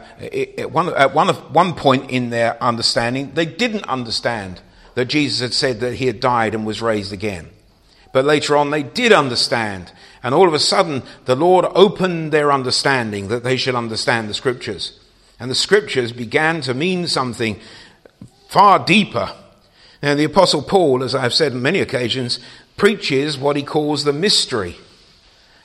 one, 0.68 0.92
at 0.96 1.14
one, 1.14 1.30
of, 1.30 1.54
one 1.54 1.76
point 1.76 2.10
in 2.10 2.32
their 2.32 2.62
understanding, 2.62 3.34
they 3.36 3.46
didn't 3.46 3.84
understand 3.84 4.62
that 4.96 5.06
Jesus 5.06 5.42
had 5.42 5.54
said 5.54 5.80
that 5.82 5.94
he 5.94 6.08
had 6.08 6.20
died 6.20 6.56
and 6.56 6.66
was 6.66 6.82
raised 6.82 7.14
again. 7.14 7.52
But 8.12 8.26
later 8.26 8.58
on, 8.58 8.72
they 8.72 8.82
did 8.82 9.14
understand. 9.14 9.92
And 10.24 10.34
all 10.34 10.48
of 10.48 10.56
a 10.56 10.60
sudden, 10.60 11.04
the 11.26 11.36
Lord 11.36 11.66
opened 11.76 12.32
their 12.32 12.52
understanding 12.52 13.28
that 13.28 13.44
they 13.44 13.58
should 13.58 13.76
understand 13.76 14.28
the 14.28 14.34
scriptures. 14.34 15.00
And 15.40 15.52
the 15.52 15.56
scriptures 15.56 16.12
began 16.12 16.62
to 16.62 16.74
mean 16.74 17.06
something 17.06 17.60
far 18.48 18.80
deeper. 18.80 19.36
Now, 20.02 20.16
the 20.16 20.24
Apostle 20.24 20.62
Paul, 20.62 21.04
as 21.04 21.14
I've 21.14 21.34
said 21.34 21.52
on 21.52 21.62
many 21.62 21.80
occasions, 21.80 22.40
preaches 22.78 23.38
what 23.38 23.56
he 23.56 23.64
calls 23.64 24.04
the 24.04 24.14
mystery. 24.14 24.78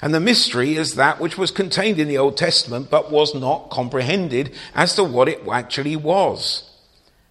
And 0.03 0.12
the 0.12 0.21
mystery 0.21 0.76
is 0.76 0.97
that 0.97 1.21
which 1.21 1.38
was 1.38 1.50
contained 1.50 1.99
in 1.99 2.09
the 2.09 2.19
Old 2.19 2.37
Testament 2.37 2.91
but 2.91 3.11
was 3.11 3.35
not 3.35 3.71
comprehended 3.71 4.53
as 4.75 4.95
to 4.97 5.05
what 5.05 5.29
it 5.29 5.41
actually 5.50 5.97
was. 5.97 6.71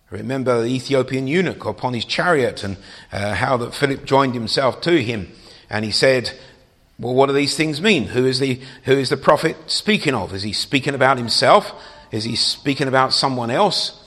Remember 0.09 0.61
the 0.61 0.67
Ethiopian 0.67 1.27
eunuch 1.27 1.65
upon 1.65 1.93
his 1.93 2.05
chariot 2.05 2.63
and 2.63 2.77
uh, 3.11 3.33
how 3.35 3.57
that 3.57 3.73
Philip 3.73 4.05
joined 4.05 4.33
himself 4.33 4.79
to 4.81 5.01
him. 5.03 5.31
And 5.69 5.83
he 5.83 5.91
said, 5.91 6.31
well, 6.99 7.13
what 7.13 7.27
do 7.27 7.33
these 7.33 7.57
things 7.57 7.81
mean? 7.81 8.05
Who 8.05 8.25
is 8.25 8.39
the, 8.39 8.61
who 8.85 8.93
is 8.93 9.09
the 9.09 9.17
prophet 9.17 9.57
speaking 9.67 10.13
of? 10.13 10.33
Is 10.33 10.43
he 10.43 10.53
speaking 10.53 10.95
about 10.95 11.17
himself? 11.17 11.73
Is 12.11 12.23
he 12.23 12.35
speaking 12.35 12.87
about 12.87 13.11
someone 13.11 13.49
else? 13.49 14.02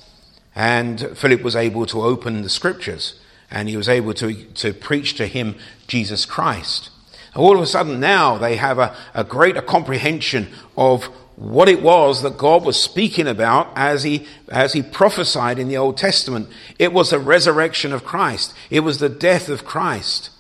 And 0.57 1.17
Philip 1.17 1.43
was 1.43 1.55
able 1.55 1.85
to 1.87 2.03
open 2.03 2.43
the 2.43 2.49
scriptures 2.49 3.21
and 3.51 3.69
he 3.69 3.77
was 3.77 3.89
able 3.89 4.15
to, 4.15 4.35
to 4.55 4.73
preach 4.73 5.15
to 5.15 5.27
him 5.27 5.55
Jesus 5.87 6.25
Christ. 6.25 6.91
All 7.37 7.55
of 7.55 7.63
a 7.63 7.67
sudden 7.67 8.01
now 8.01 8.39
they 8.39 8.57
have 8.57 8.79
a, 8.79 8.97
a 9.15 9.23
greater 9.23 9.61
comprehension 9.61 10.49
of 10.77 11.05
what 11.37 11.69
it 11.69 11.83
was 11.83 12.23
that 12.23 12.39
God 12.39 12.65
was 12.65 12.81
speaking 12.81 13.29
about 13.29 13.71
as 13.77 14.03
he, 14.03 14.27
as 14.49 14.73
he 14.73 14.83
prophesied 14.83 15.59
in 15.59 15.69
the 15.69 15.77
Old 15.77 15.99
Testament. 15.99 16.49
It 16.79 16.95
was 16.95 17.11
the 17.11 17.19
resurrection 17.19 17.93
of 17.93 18.05
Christ. 18.05 18.55
It 18.71 18.81
was 18.81 18.99
the 18.99 19.11
death 19.11 19.51
of 19.51 19.67
Christ. 19.67 20.31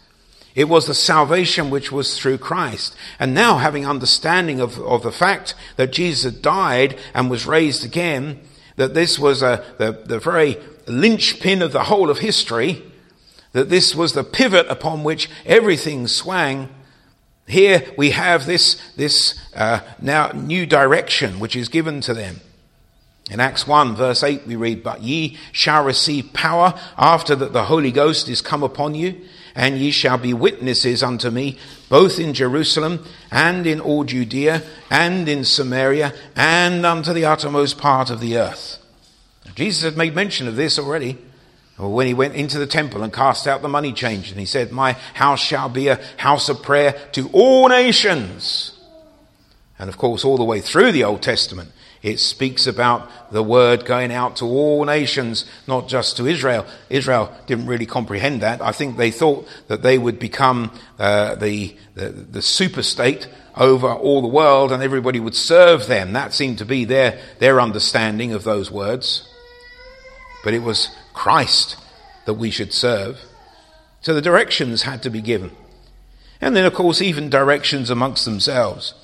It 0.54 0.70
was 0.70 0.86
the 0.86 0.94
salvation 0.94 1.68
which 1.68 1.92
was 1.92 2.18
through 2.18 2.38
Christ. 2.38 2.96
And 3.18 3.34
now 3.34 3.58
having 3.58 3.86
understanding 3.86 4.58
of, 4.58 4.80
of 4.80 5.02
the 5.02 5.12
fact 5.12 5.54
that 5.76 5.92
Jesus 5.92 6.24
had 6.24 6.40
died 6.40 6.98
and 7.12 7.28
was 7.28 7.44
raised 7.44 7.84
again, 7.84 8.40
that 8.76 8.94
this 8.94 9.18
was 9.18 9.42
a, 9.42 9.64
the, 9.78 9.92
the 9.92 10.18
very 10.18 10.58
linchpin 10.86 11.62
of 11.62 11.72
the 11.72 11.84
whole 11.84 12.10
of 12.10 12.18
history, 12.18 12.82
that 13.52 13.68
this 13.68 13.94
was 13.94 14.12
the 14.12 14.24
pivot 14.24 14.66
upon 14.68 15.02
which 15.02 15.28
everything 15.44 16.06
swang, 16.06 16.68
here 17.46 17.82
we 17.96 18.10
have 18.10 18.44
this, 18.46 18.74
this 18.96 19.38
uh, 19.54 19.80
now 20.00 20.30
new 20.32 20.66
direction 20.66 21.38
which 21.38 21.54
is 21.54 21.68
given 21.68 22.00
to 22.02 22.14
them. 22.14 22.40
In 23.30 23.40
Acts 23.40 23.66
1 23.66 23.96
verse 23.96 24.22
8 24.22 24.46
we 24.46 24.56
read, 24.56 24.82
But 24.82 25.02
ye 25.02 25.38
shall 25.52 25.84
receive 25.84 26.32
power 26.32 26.78
after 26.96 27.34
that 27.36 27.52
the 27.52 27.64
Holy 27.64 27.92
Ghost 27.92 28.28
is 28.28 28.42
come 28.42 28.62
upon 28.62 28.94
you, 28.94 29.20
and 29.56 29.78
ye 29.78 29.90
shall 29.90 30.18
be 30.18 30.34
witnesses 30.34 31.02
unto 31.02 31.30
me, 31.30 31.58
both 31.88 32.20
in 32.20 32.34
Jerusalem 32.34 33.04
and 33.30 33.66
in 33.66 33.80
all 33.80 34.04
Judea 34.04 34.62
and 34.90 35.26
in 35.28 35.44
Samaria 35.44 36.12
and 36.36 36.84
unto 36.84 37.14
the 37.14 37.24
uttermost 37.24 37.78
part 37.78 38.10
of 38.10 38.20
the 38.20 38.36
earth. 38.36 38.78
Jesus 39.54 39.82
had 39.82 39.96
made 39.96 40.14
mention 40.14 40.46
of 40.46 40.56
this 40.56 40.78
already. 40.78 41.18
When 41.78 42.06
he 42.06 42.14
went 42.14 42.34
into 42.34 42.58
the 42.58 42.66
temple 42.66 43.02
and 43.02 43.12
cast 43.12 43.46
out 43.46 43.60
the 43.60 43.68
money 43.68 43.92
changers, 43.92 44.30
and 44.30 44.40
he 44.40 44.46
said, 44.46 44.72
My 44.72 44.92
house 45.12 45.40
shall 45.40 45.68
be 45.68 45.88
a 45.88 46.00
house 46.16 46.48
of 46.48 46.62
prayer 46.62 46.92
to 47.12 47.28
all 47.32 47.68
nations. 47.68 48.72
And 49.78 49.90
of 49.90 49.98
course, 49.98 50.24
all 50.24 50.38
the 50.38 50.44
way 50.44 50.60
through 50.60 50.92
the 50.92 51.04
Old 51.04 51.20
Testament, 51.20 51.70
it 52.02 52.20
speaks 52.20 52.66
about 52.66 53.32
the 53.32 53.42
word 53.42 53.84
going 53.84 54.12
out 54.12 54.36
to 54.36 54.44
all 54.44 54.84
nations, 54.84 55.44
not 55.66 55.88
just 55.88 56.16
to 56.16 56.26
Israel. 56.26 56.66
Israel 56.88 57.34
didn't 57.46 57.66
really 57.66 57.86
comprehend 57.86 58.42
that. 58.42 58.60
I 58.62 58.72
think 58.72 58.96
they 58.96 59.10
thought 59.10 59.48
that 59.68 59.82
they 59.82 59.98
would 59.98 60.18
become 60.18 60.70
uh, 60.98 61.34
the, 61.36 61.76
the, 61.94 62.10
the 62.10 62.42
super 62.42 62.82
state 62.82 63.28
over 63.56 63.88
all 63.88 64.20
the 64.20 64.28
world 64.28 64.70
and 64.70 64.82
everybody 64.82 65.18
would 65.18 65.34
serve 65.34 65.86
them. 65.86 66.12
That 66.12 66.32
seemed 66.32 66.58
to 66.58 66.64
be 66.64 66.84
their, 66.84 67.18
their 67.38 67.60
understanding 67.60 68.32
of 68.32 68.44
those 68.44 68.70
words. 68.70 69.28
But 70.44 70.54
it 70.54 70.62
was 70.62 70.90
Christ 71.12 71.76
that 72.26 72.34
we 72.34 72.50
should 72.50 72.72
serve. 72.72 73.20
So 74.02 74.14
the 74.14 74.20
directions 74.20 74.82
had 74.82 75.02
to 75.02 75.10
be 75.10 75.20
given. 75.20 75.50
And 76.40 76.54
then, 76.54 76.66
of 76.66 76.74
course, 76.74 77.00
even 77.00 77.30
directions 77.30 77.88
amongst 77.88 78.24
themselves. 78.24 78.94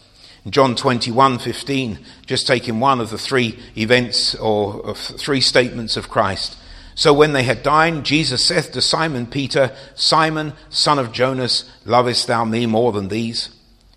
John 0.51 0.75
21 0.75 1.39
15, 1.39 1.99
just 2.27 2.47
taking 2.47 2.81
one 2.81 3.01
of 3.01 3.11
the 3.11 3.19
three 3.19 3.59
events 3.77 4.35
or 4.35 4.95
three 4.95 5.41
statements 5.41 5.97
of 5.97 6.09
Christ. 6.09 6.57
So 6.95 7.15
when 7.15 7.33
they 7.33 7.45
had 7.45 7.63
dined, 7.63 8.05
Jesus 8.05 8.45
saith 8.45 8.73
to 8.73 8.81
Simon 8.81 9.27
Peter, 9.27 9.75
Simon, 9.95 10.53
son 10.69 10.99
of 10.99 11.13
Jonas, 11.13 11.71
lovest 11.85 12.27
thou 12.27 12.45
me 12.45 12.67
more 12.67 12.93
than 12.93 13.09
these? 13.09 13.51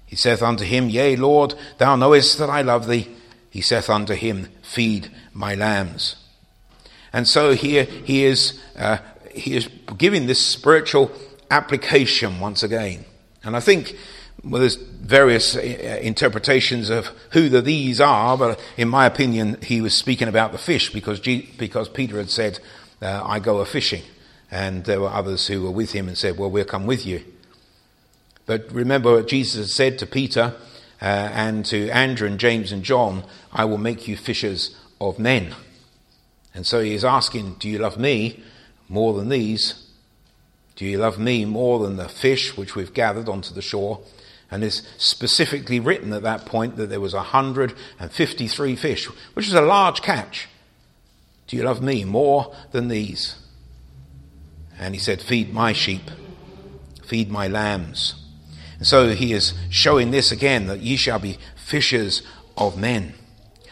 He 0.06 0.16
saith 0.16 0.42
unto 0.42 0.64
him, 0.64 0.90
Yea, 0.90 1.16
Lord, 1.16 1.56
thou 1.78 1.96
knowest 1.96 2.38
that 2.38 2.50
I 2.50 2.62
love 2.62 2.88
thee. 2.88 3.10
He 3.50 3.62
saith 3.62 3.90
unto 3.90 4.14
him, 4.14 4.48
Feed 4.62 5.12
my 5.34 5.56
lambs. 5.56 6.16
And 7.12 7.28
so 7.28 7.54
here 7.54 7.84
he 7.84 8.24
is, 8.24 8.60
uh, 8.78 8.98
he 9.34 9.56
is 9.56 9.68
giving 9.98 10.28
this 10.28 10.46
spiritual 10.46 11.12
application 11.50 12.40
once 12.40 12.64
again. 12.64 13.06
And 13.44 13.56
I 13.56 13.60
think 13.60 13.96
well, 14.46 14.60
there's 14.62 14.76
various 14.76 15.56
uh, 15.56 15.60
interpretations 16.02 16.90
of 16.90 17.08
who 17.32 17.50
the 17.50 17.62
these 17.62 18.00
are, 18.00 18.38
but 18.38 18.60
in 18.78 18.88
my 18.88 19.06
opinion, 19.06 19.60
he 19.62 19.82
was 19.82 19.96
speaking 19.96 20.28
about 20.28 20.52
the 20.52 20.58
fish 20.58 20.92
because, 20.92 21.20
G- 21.20 21.50
because 21.58 21.90
Peter 21.90 22.18
had 22.18 22.30
said, 22.30 22.60
uh, 23.02 23.24
I 23.24 23.40
go 23.40 23.60
a 23.60 23.66
fishing. 23.66 24.04
And 24.52 24.86
there 24.86 25.02
were 25.02 25.10
others 25.10 25.48
who 25.48 25.64
were 25.64 25.72
with 25.72 25.92
him 25.92 26.08
and 26.08 26.18
said, 26.18 26.38
Well, 26.38 26.52
we'll 26.52 26.66
come 26.66 26.86
with 26.86 27.06
you. 27.06 27.24
But 28.46 28.72
remember 28.72 29.16
what 29.16 29.28
Jesus 29.28 29.76
said 29.76 29.98
to 30.00 30.06
Peter 30.06 30.54
uh, 31.02 31.06
and 31.06 31.66
to 31.66 31.90
Andrew 31.90 32.28
and 32.28 32.40
James 32.40 32.72
and 32.72 32.84
John, 32.84 33.24
I 33.52 33.66
will 33.66 33.80
make 33.80 34.08
you 34.08 34.16
fishers 34.16 34.78
of 35.02 35.18
men. 35.20 35.56
And 36.54 36.66
so 36.66 36.82
he 36.82 36.94
is 36.94 37.04
asking, 37.04 37.56
Do 37.56 37.68
you 37.68 37.80
love 37.80 37.98
me 37.98 38.44
more 38.88 39.14
than 39.14 39.30
these? 39.30 39.88
Do 40.76 40.86
you 40.86 41.00
love 41.00 41.18
me 41.18 41.46
more 41.46 41.80
than 41.80 41.98
the 41.98 42.08
fish 42.08 42.56
which 42.56 42.76
we've 42.76 42.94
gathered 42.94 43.28
onto 43.28 43.54
the 43.54 43.62
shore? 43.62 44.02
And 44.56 44.64
it's 44.64 44.84
specifically 44.98 45.82
written 45.82 46.14
at 46.14 46.24
that 46.24 46.46
point 46.46 46.78
that 46.78 46.88
there 46.88 47.02
was 47.02 47.14
153 47.14 48.76
fish, 48.78 49.06
which 49.34 49.48
is 49.48 49.54
a 49.54 49.60
large 49.60 50.02
catch. 50.02 50.48
Do 51.48 51.58
you 51.58 51.64
love 51.64 51.82
me 51.82 52.06
more 52.06 52.56
than 52.72 52.88
these? 52.88 53.36
And 54.80 54.96
he 54.96 55.00
said, 55.02 55.22
Feed 55.22 55.54
my 55.54 55.74
sheep, 55.74 56.10
feed 57.04 57.30
my 57.30 57.50
lambs. 57.50 58.16
And 58.78 58.88
so 58.88 59.10
he 59.10 59.34
is 59.34 59.56
showing 59.70 60.12
this 60.12 60.32
again 60.32 60.68
that 60.68 60.80
ye 60.80 60.96
shall 60.96 61.20
be 61.20 61.38
fishers 61.58 62.22
of 62.56 62.78
men. 62.78 63.14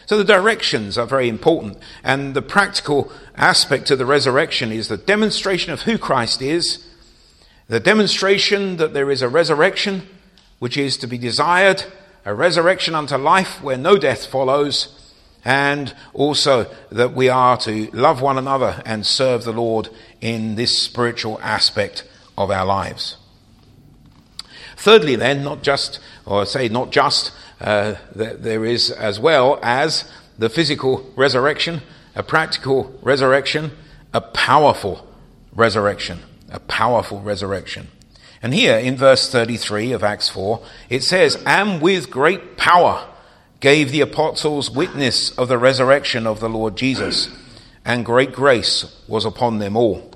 So 0.04 0.18
the 0.18 0.22
directions 0.22 0.98
are 0.98 1.06
very 1.06 1.30
important. 1.30 1.78
And 2.02 2.34
the 2.34 2.42
practical 2.42 3.10
aspect 3.36 3.90
of 3.90 3.96
the 3.96 4.04
resurrection 4.04 4.70
is 4.70 4.88
the 4.88 4.98
demonstration 4.98 5.72
of 5.72 5.80
who 5.82 5.96
Christ 5.96 6.42
is, 6.42 6.86
the 7.68 7.80
demonstration 7.80 8.76
that 8.76 8.92
there 8.92 9.10
is 9.10 9.22
a 9.22 9.30
resurrection 9.30 10.08
which 10.58 10.76
is 10.76 10.96
to 10.98 11.06
be 11.06 11.18
desired, 11.18 11.84
a 12.24 12.34
resurrection 12.34 12.94
unto 12.94 13.16
life 13.16 13.62
where 13.62 13.76
no 13.76 13.96
death 13.96 14.26
follows, 14.26 15.12
and 15.44 15.94
also 16.14 16.66
that 16.90 17.12
we 17.12 17.28
are 17.28 17.56
to 17.58 17.90
love 17.92 18.22
one 18.22 18.38
another 18.38 18.82
and 18.86 19.04
serve 19.04 19.44
the 19.44 19.52
Lord 19.52 19.90
in 20.20 20.54
this 20.54 20.78
spiritual 20.78 21.38
aspect 21.42 22.04
of 22.38 22.50
our 22.50 22.64
lives. 22.64 23.16
Thirdly, 24.76 25.16
then, 25.16 25.44
not 25.44 25.62
just, 25.62 26.00
or 26.26 26.40
I 26.40 26.44
say 26.44 26.68
not 26.68 26.90
just, 26.90 27.32
uh, 27.60 27.94
there 28.14 28.64
is 28.64 28.90
as 28.90 29.20
well 29.20 29.58
as 29.62 30.10
the 30.38 30.48
physical 30.48 31.10
resurrection, 31.16 31.82
a 32.14 32.22
practical 32.22 32.98
resurrection, 33.02 33.72
a 34.12 34.20
powerful 34.20 35.06
resurrection. 35.52 36.20
A 36.50 36.60
powerful 36.60 37.20
resurrection. 37.20 37.88
And 38.44 38.52
here 38.52 38.76
in 38.76 38.98
verse 38.98 39.30
33 39.32 39.92
of 39.92 40.04
Acts 40.04 40.28
4, 40.28 40.60
it 40.90 41.02
says, 41.02 41.42
And 41.46 41.80
with 41.80 42.10
great 42.10 42.58
power 42.58 43.08
gave 43.60 43.90
the 43.90 44.02
apostles 44.02 44.70
witness 44.70 45.30
of 45.38 45.48
the 45.48 45.56
resurrection 45.56 46.26
of 46.26 46.40
the 46.40 46.48
Lord 46.50 46.76
Jesus, 46.76 47.30
and 47.86 48.04
great 48.04 48.32
grace 48.32 49.02
was 49.08 49.24
upon 49.24 49.60
them 49.60 49.78
all. 49.78 50.12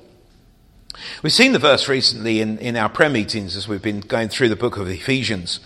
We've 1.23 1.33
seen 1.33 1.53
the 1.53 1.59
verse 1.59 1.89
recently 1.89 2.43
in, 2.43 2.59
in 2.59 2.77
our 2.77 2.91
prayer 2.91 3.09
meetings 3.09 3.57
as 3.57 3.67
we've 3.67 3.81
been 3.81 4.01
going 4.01 4.29
through 4.29 4.51
the 4.51 4.57
book 4.57 4.77
of 4.77 4.91
Ephesians. 4.91 5.61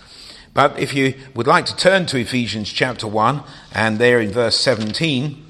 But 0.54 0.78
if 0.78 0.94
you 0.94 1.14
would 1.34 1.48
like 1.48 1.66
to 1.66 1.74
turn 1.74 2.06
to 2.06 2.18
Ephesians 2.18 2.72
chapter 2.72 3.08
1, 3.08 3.42
and 3.72 3.98
there 3.98 4.20
in 4.20 4.30
verse 4.30 4.56
17, 4.56 5.46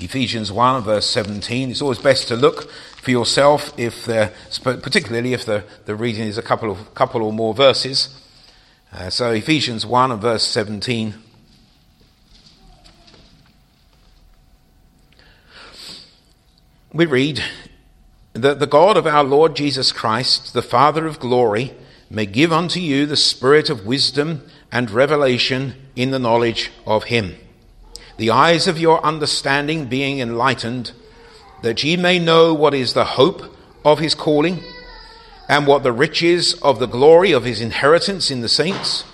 Ephesians 0.00 0.52
1, 0.52 0.82
verse 0.82 1.06
17, 1.06 1.70
it's 1.70 1.80
always 1.80 1.98
best 1.98 2.28
to 2.28 2.36
look 2.36 2.70
for 3.06 3.12
yourself, 3.12 3.72
if 3.78 4.06
particularly 4.64 5.32
if 5.32 5.44
the, 5.44 5.62
the 5.84 5.94
reading 5.94 6.26
is 6.26 6.36
a 6.36 6.42
couple, 6.42 6.72
of, 6.72 6.92
couple 6.92 7.22
or 7.22 7.32
more 7.32 7.54
verses. 7.54 8.20
Uh, 8.92 9.08
so 9.08 9.30
Ephesians 9.30 9.86
1 9.86 10.10
and 10.10 10.20
verse 10.20 10.44
17. 10.44 11.14
We 16.92 17.06
read, 17.06 17.44
that 18.32 18.58
the 18.58 18.66
God 18.66 18.96
of 18.96 19.06
our 19.06 19.22
Lord 19.22 19.54
Jesus 19.54 19.92
Christ, 19.92 20.52
the 20.52 20.60
Father 20.60 21.06
of 21.06 21.20
glory, 21.20 21.74
may 22.10 22.26
give 22.26 22.52
unto 22.52 22.80
you 22.80 23.06
the 23.06 23.16
spirit 23.16 23.70
of 23.70 23.86
wisdom 23.86 24.42
and 24.72 24.90
revelation 24.90 25.74
in 25.94 26.10
the 26.10 26.18
knowledge 26.18 26.72
of 26.84 27.04
him, 27.04 27.36
the 28.16 28.30
eyes 28.30 28.66
of 28.66 28.80
your 28.80 29.00
understanding 29.04 29.86
being 29.86 30.18
enlightened, 30.18 30.90
that 31.62 31.82
ye 31.82 31.96
may 31.96 32.18
know 32.18 32.52
what 32.52 32.74
is 32.74 32.92
the 32.92 33.04
hope 33.04 33.42
of 33.84 33.98
his 33.98 34.14
calling, 34.14 34.62
and 35.48 35.66
what 35.66 35.82
the 35.82 35.92
riches 35.92 36.54
of 36.62 36.78
the 36.78 36.86
glory 36.86 37.32
of 37.32 37.44
his 37.44 37.60
inheritance 37.60 38.30
in 38.30 38.40
the 38.40 38.48
saints, 38.48 39.04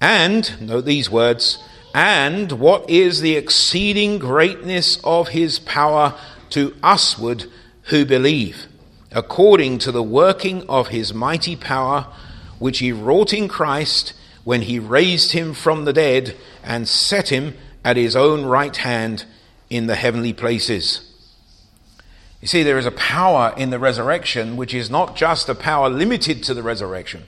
and, 0.00 0.60
note 0.60 0.84
these 0.84 1.08
words, 1.08 1.58
and 1.94 2.52
what 2.52 2.88
is 2.90 3.20
the 3.20 3.36
exceeding 3.36 4.18
greatness 4.18 4.98
of 5.04 5.28
his 5.28 5.58
power 5.60 6.18
to 6.50 6.74
usward 6.82 7.44
who 7.84 8.04
believe, 8.04 8.66
according 9.12 9.78
to 9.78 9.92
the 9.92 10.02
working 10.02 10.68
of 10.68 10.88
his 10.88 11.14
mighty 11.14 11.54
power, 11.54 12.06
which 12.58 12.78
he 12.78 12.92
wrought 12.92 13.32
in 13.32 13.48
Christ 13.48 14.14
when 14.44 14.62
he 14.62 14.78
raised 14.78 15.32
him 15.32 15.54
from 15.54 15.84
the 15.84 15.92
dead 15.92 16.36
and 16.64 16.88
set 16.88 17.30
him 17.30 17.54
at 17.84 17.96
his 17.96 18.16
own 18.16 18.44
right 18.44 18.76
hand 18.76 19.24
in 19.70 19.86
the 19.86 19.96
heavenly 19.96 20.32
places. 20.32 21.11
You 22.42 22.48
see, 22.48 22.64
there 22.64 22.76
is 22.76 22.86
a 22.86 22.90
power 22.90 23.54
in 23.56 23.70
the 23.70 23.78
resurrection 23.78 24.56
which 24.56 24.74
is 24.74 24.90
not 24.90 25.14
just 25.14 25.48
a 25.48 25.54
power 25.54 25.88
limited 25.88 26.42
to 26.42 26.54
the 26.54 26.62
resurrection. 26.62 27.22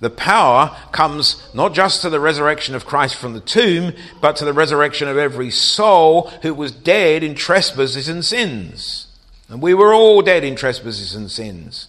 The 0.00 0.10
power 0.10 0.76
comes 0.90 1.48
not 1.54 1.74
just 1.74 2.02
to 2.02 2.10
the 2.10 2.18
resurrection 2.18 2.74
of 2.74 2.84
Christ 2.84 3.14
from 3.14 3.34
the 3.34 3.40
tomb, 3.40 3.92
but 4.20 4.34
to 4.36 4.44
the 4.44 4.52
resurrection 4.52 5.06
of 5.06 5.16
every 5.16 5.48
soul 5.52 6.22
who 6.42 6.54
was 6.54 6.72
dead 6.72 7.22
in 7.22 7.36
trespasses 7.36 8.08
and 8.08 8.24
sins. 8.24 9.06
And 9.48 9.62
we 9.62 9.74
were 9.74 9.94
all 9.94 10.22
dead 10.22 10.42
in 10.42 10.56
trespasses 10.56 11.14
and 11.14 11.30
sins. 11.30 11.86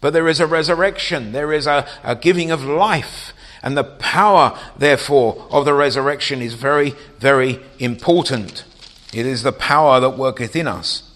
But 0.00 0.12
there 0.12 0.28
is 0.28 0.38
a 0.38 0.46
resurrection, 0.46 1.32
there 1.32 1.52
is 1.52 1.66
a, 1.66 1.84
a 2.04 2.14
giving 2.14 2.52
of 2.52 2.62
life. 2.62 3.32
And 3.60 3.76
the 3.76 3.82
power, 3.82 4.56
therefore, 4.76 5.48
of 5.50 5.64
the 5.64 5.74
resurrection 5.74 6.40
is 6.40 6.54
very, 6.54 6.94
very 7.18 7.58
important. 7.80 8.62
It 9.12 9.26
is 9.26 9.42
the 9.42 9.50
power 9.50 9.98
that 9.98 10.16
worketh 10.16 10.54
in 10.54 10.68
us. 10.68 11.07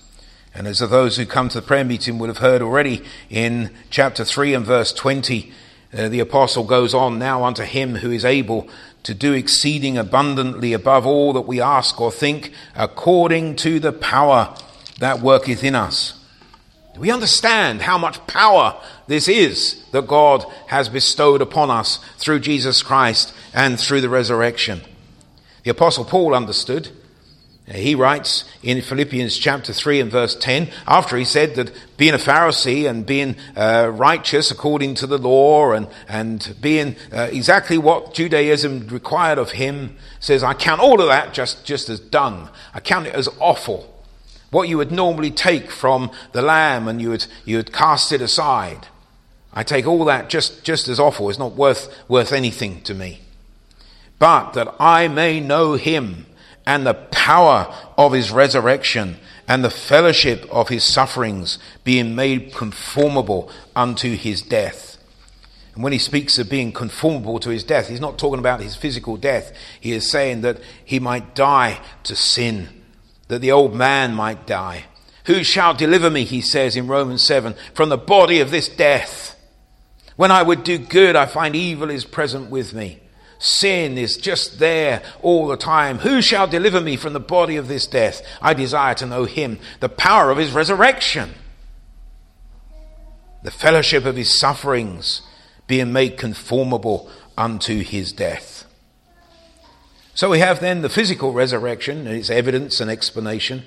And 0.54 0.66
as 0.66 0.80
those 0.80 1.16
who 1.16 1.24
come 1.24 1.48
to 1.48 1.60
the 1.60 1.66
prayer 1.66 1.84
meeting 1.84 2.18
would 2.18 2.28
have 2.28 2.38
heard 2.38 2.62
already 2.62 3.02
in 3.30 3.70
chapter 3.90 4.24
3 4.24 4.54
and 4.54 4.66
verse 4.66 4.92
20, 4.92 5.52
uh, 5.96 6.08
the 6.08 6.20
apostle 6.20 6.64
goes 6.64 6.94
on 6.94 7.18
now 7.18 7.44
unto 7.44 7.62
him 7.62 7.96
who 7.96 8.10
is 8.10 8.24
able 8.24 8.68
to 9.02 9.14
do 9.14 9.32
exceeding 9.32 9.98
abundantly 9.98 10.72
above 10.72 11.06
all 11.06 11.32
that 11.32 11.42
we 11.42 11.60
ask 11.60 12.00
or 12.00 12.12
think, 12.12 12.52
according 12.76 13.56
to 13.56 13.80
the 13.80 13.92
power 13.92 14.54
that 15.00 15.20
worketh 15.20 15.64
in 15.64 15.74
us. 15.74 16.18
We 16.96 17.10
understand 17.10 17.82
how 17.82 17.96
much 17.96 18.24
power 18.26 18.80
this 19.06 19.26
is 19.26 19.82
that 19.92 20.06
God 20.06 20.44
has 20.66 20.88
bestowed 20.88 21.40
upon 21.40 21.70
us 21.70 21.98
through 22.18 22.40
Jesus 22.40 22.82
Christ 22.82 23.34
and 23.54 23.80
through 23.80 24.02
the 24.02 24.08
resurrection. 24.10 24.82
The 25.64 25.70
Apostle 25.70 26.04
Paul 26.04 26.34
understood. 26.34 26.90
He 27.72 27.94
writes 27.94 28.44
in 28.62 28.82
Philippians 28.82 29.38
chapter 29.38 29.72
3 29.72 30.00
and 30.00 30.10
verse 30.10 30.34
10, 30.34 30.68
after 30.86 31.16
he 31.16 31.24
said 31.24 31.54
that 31.54 31.72
being 31.96 32.12
a 32.12 32.18
Pharisee 32.18 32.88
and 32.88 33.06
being 33.06 33.36
uh, 33.56 33.90
righteous 33.94 34.50
according 34.50 34.94
to 34.96 35.06
the 35.06 35.18
law 35.18 35.72
and, 35.72 35.88
and 36.08 36.54
being 36.60 36.96
uh, 37.12 37.28
exactly 37.32 37.78
what 37.78 38.12
Judaism 38.14 38.88
required 38.88 39.38
of 39.38 39.52
him, 39.52 39.96
says, 40.20 40.42
I 40.42 40.54
count 40.54 40.80
all 40.80 41.00
of 41.00 41.08
that 41.08 41.32
just, 41.32 41.64
just 41.64 41.88
as 41.88 41.98
dung. 41.98 42.50
I 42.74 42.80
count 42.80 43.06
it 43.06 43.14
as 43.14 43.28
offal 43.40 43.88
what 44.52 44.68
you 44.68 44.76
would 44.76 44.92
normally 44.92 45.30
take 45.30 45.70
from 45.70 46.10
the 46.32 46.42
lamb 46.42 46.86
and 46.86 47.00
you 47.00 47.08
would, 47.08 47.26
you 47.46 47.56
would 47.56 47.72
cast 47.72 48.12
it 48.12 48.20
aside. 48.20 48.86
I 49.52 49.62
take 49.62 49.86
all 49.86 50.04
that 50.04 50.28
just, 50.28 50.62
just 50.62 50.88
as 50.88 51.00
offal. 51.00 51.30
It's 51.30 51.38
not 51.38 51.56
worth, 51.56 51.88
worth 52.06 52.32
anything 52.32 52.82
to 52.82 52.94
me. 52.94 53.22
But 54.18 54.52
that 54.52 54.74
I 54.78 55.08
may 55.08 55.40
know 55.40 55.74
him 55.74 56.26
and 56.66 56.86
the 56.86 56.94
power 56.94 57.72
of 57.98 58.12
his 58.12 58.30
resurrection 58.30 59.16
and 59.48 59.64
the 59.64 59.70
fellowship 59.70 60.46
of 60.50 60.68
his 60.68 60.84
sufferings, 60.84 61.58
being 61.84 62.14
made 62.14 62.54
conformable 62.54 63.50
unto 63.74 64.16
his 64.16 64.40
death. 64.40 64.96
And 65.74 65.82
when 65.82 65.92
he 65.92 65.98
speaks 65.98 66.38
of 66.38 66.50
being 66.50 66.72
conformable 66.72 67.38
to 67.40 67.50
his 67.50 67.64
death, 67.64 67.88
he's 67.88 68.00
not 68.00 68.18
talking 68.18 68.38
about 68.38 68.60
his 68.60 68.76
physical 68.76 69.16
death. 69.16 69.52
He 69.80 69.92
is 69.92 70.10
saying 70.10 70.42
that 70.42 70.60
he 70.84 71.00
might 71.00 71.34
die 71.34 71.80
to 72.04 72.14
sin 72.14 72.82
that 73.28 73.40
the 73.40 73.52
old 73.52 73.74
man 73.74 74.14
might 74.14 74.46
die. 74.46 74.84
Who 75.24 75.42
shall 75.42 75.72
deliver 75.72 76.10
me, 76.10 76.24
he 76.24 76.42
says 76.42 76.76
in 76.76 76.86
Romans 76.86 77.22
7, 77.22 77.54
from 77.72 77.88
the 77.88 77.96
body 77.96 78.40
of 78.40 78.50
this 78.50 78.68
death? 78.68 79.38
When 80.16 80.30
I 80.30 80.42
would 80.42 80.64
do 80.64 80.76
good, 80.76 81.16
I 81.16 81.24
find 81.24 81.56
evil 81.56 81.88
is 81.88 82.04
present 82.04 82.50
with 82.50 82.74
me. 82.74 83.00
Sin 83.42 83.98
is 83.98 84.16
just 84.16 84.60
there 84.60 85.02
all 85.20 85.48
the 85.48 85.56
time. 85.56 85.98
Who 85.98 86.22
shall 86.22 86.46
deliver 86.46 86.80
me 86.80 86.96
from 86.96 87.12
the 87.12 87.18
body 87.18 87.56
of 87.56 87.66
this 87.66 87.88
death? 87.88 88.22
I 88.40 88.54
desire 88.54 88.94
to 88.94 89.06
know 89.06 89.24
him, 89.24 89.58
the 89.80 89.88
power 89.88 90.30
of 90.30 90.38
his 90.38 90.52
resurrection, 90.52 91.34
the 93.42 93.50
fellowship 93.50 94.04
of 94.04 94.14
his 94.14 94.32
sufferings, 94.32 95.22
being 95.66 95.92
made 95.92 96.16
conformable 96.16 97.10
unto 97.36 97.82
his 97.82 98.12
death. 98.12 98.64
So 100.14 100.30
we 100.30 100.38
have 100.38 100.60
then 100.60 100.82
the 100.82 100.88
physical 100.88 101.32
resurrection 101.32 102.06
and 102.06 102.16
its 102.16 102.30
evidence 102.30 102.80
and 102.80 102.88
explanation, 102.88 103.64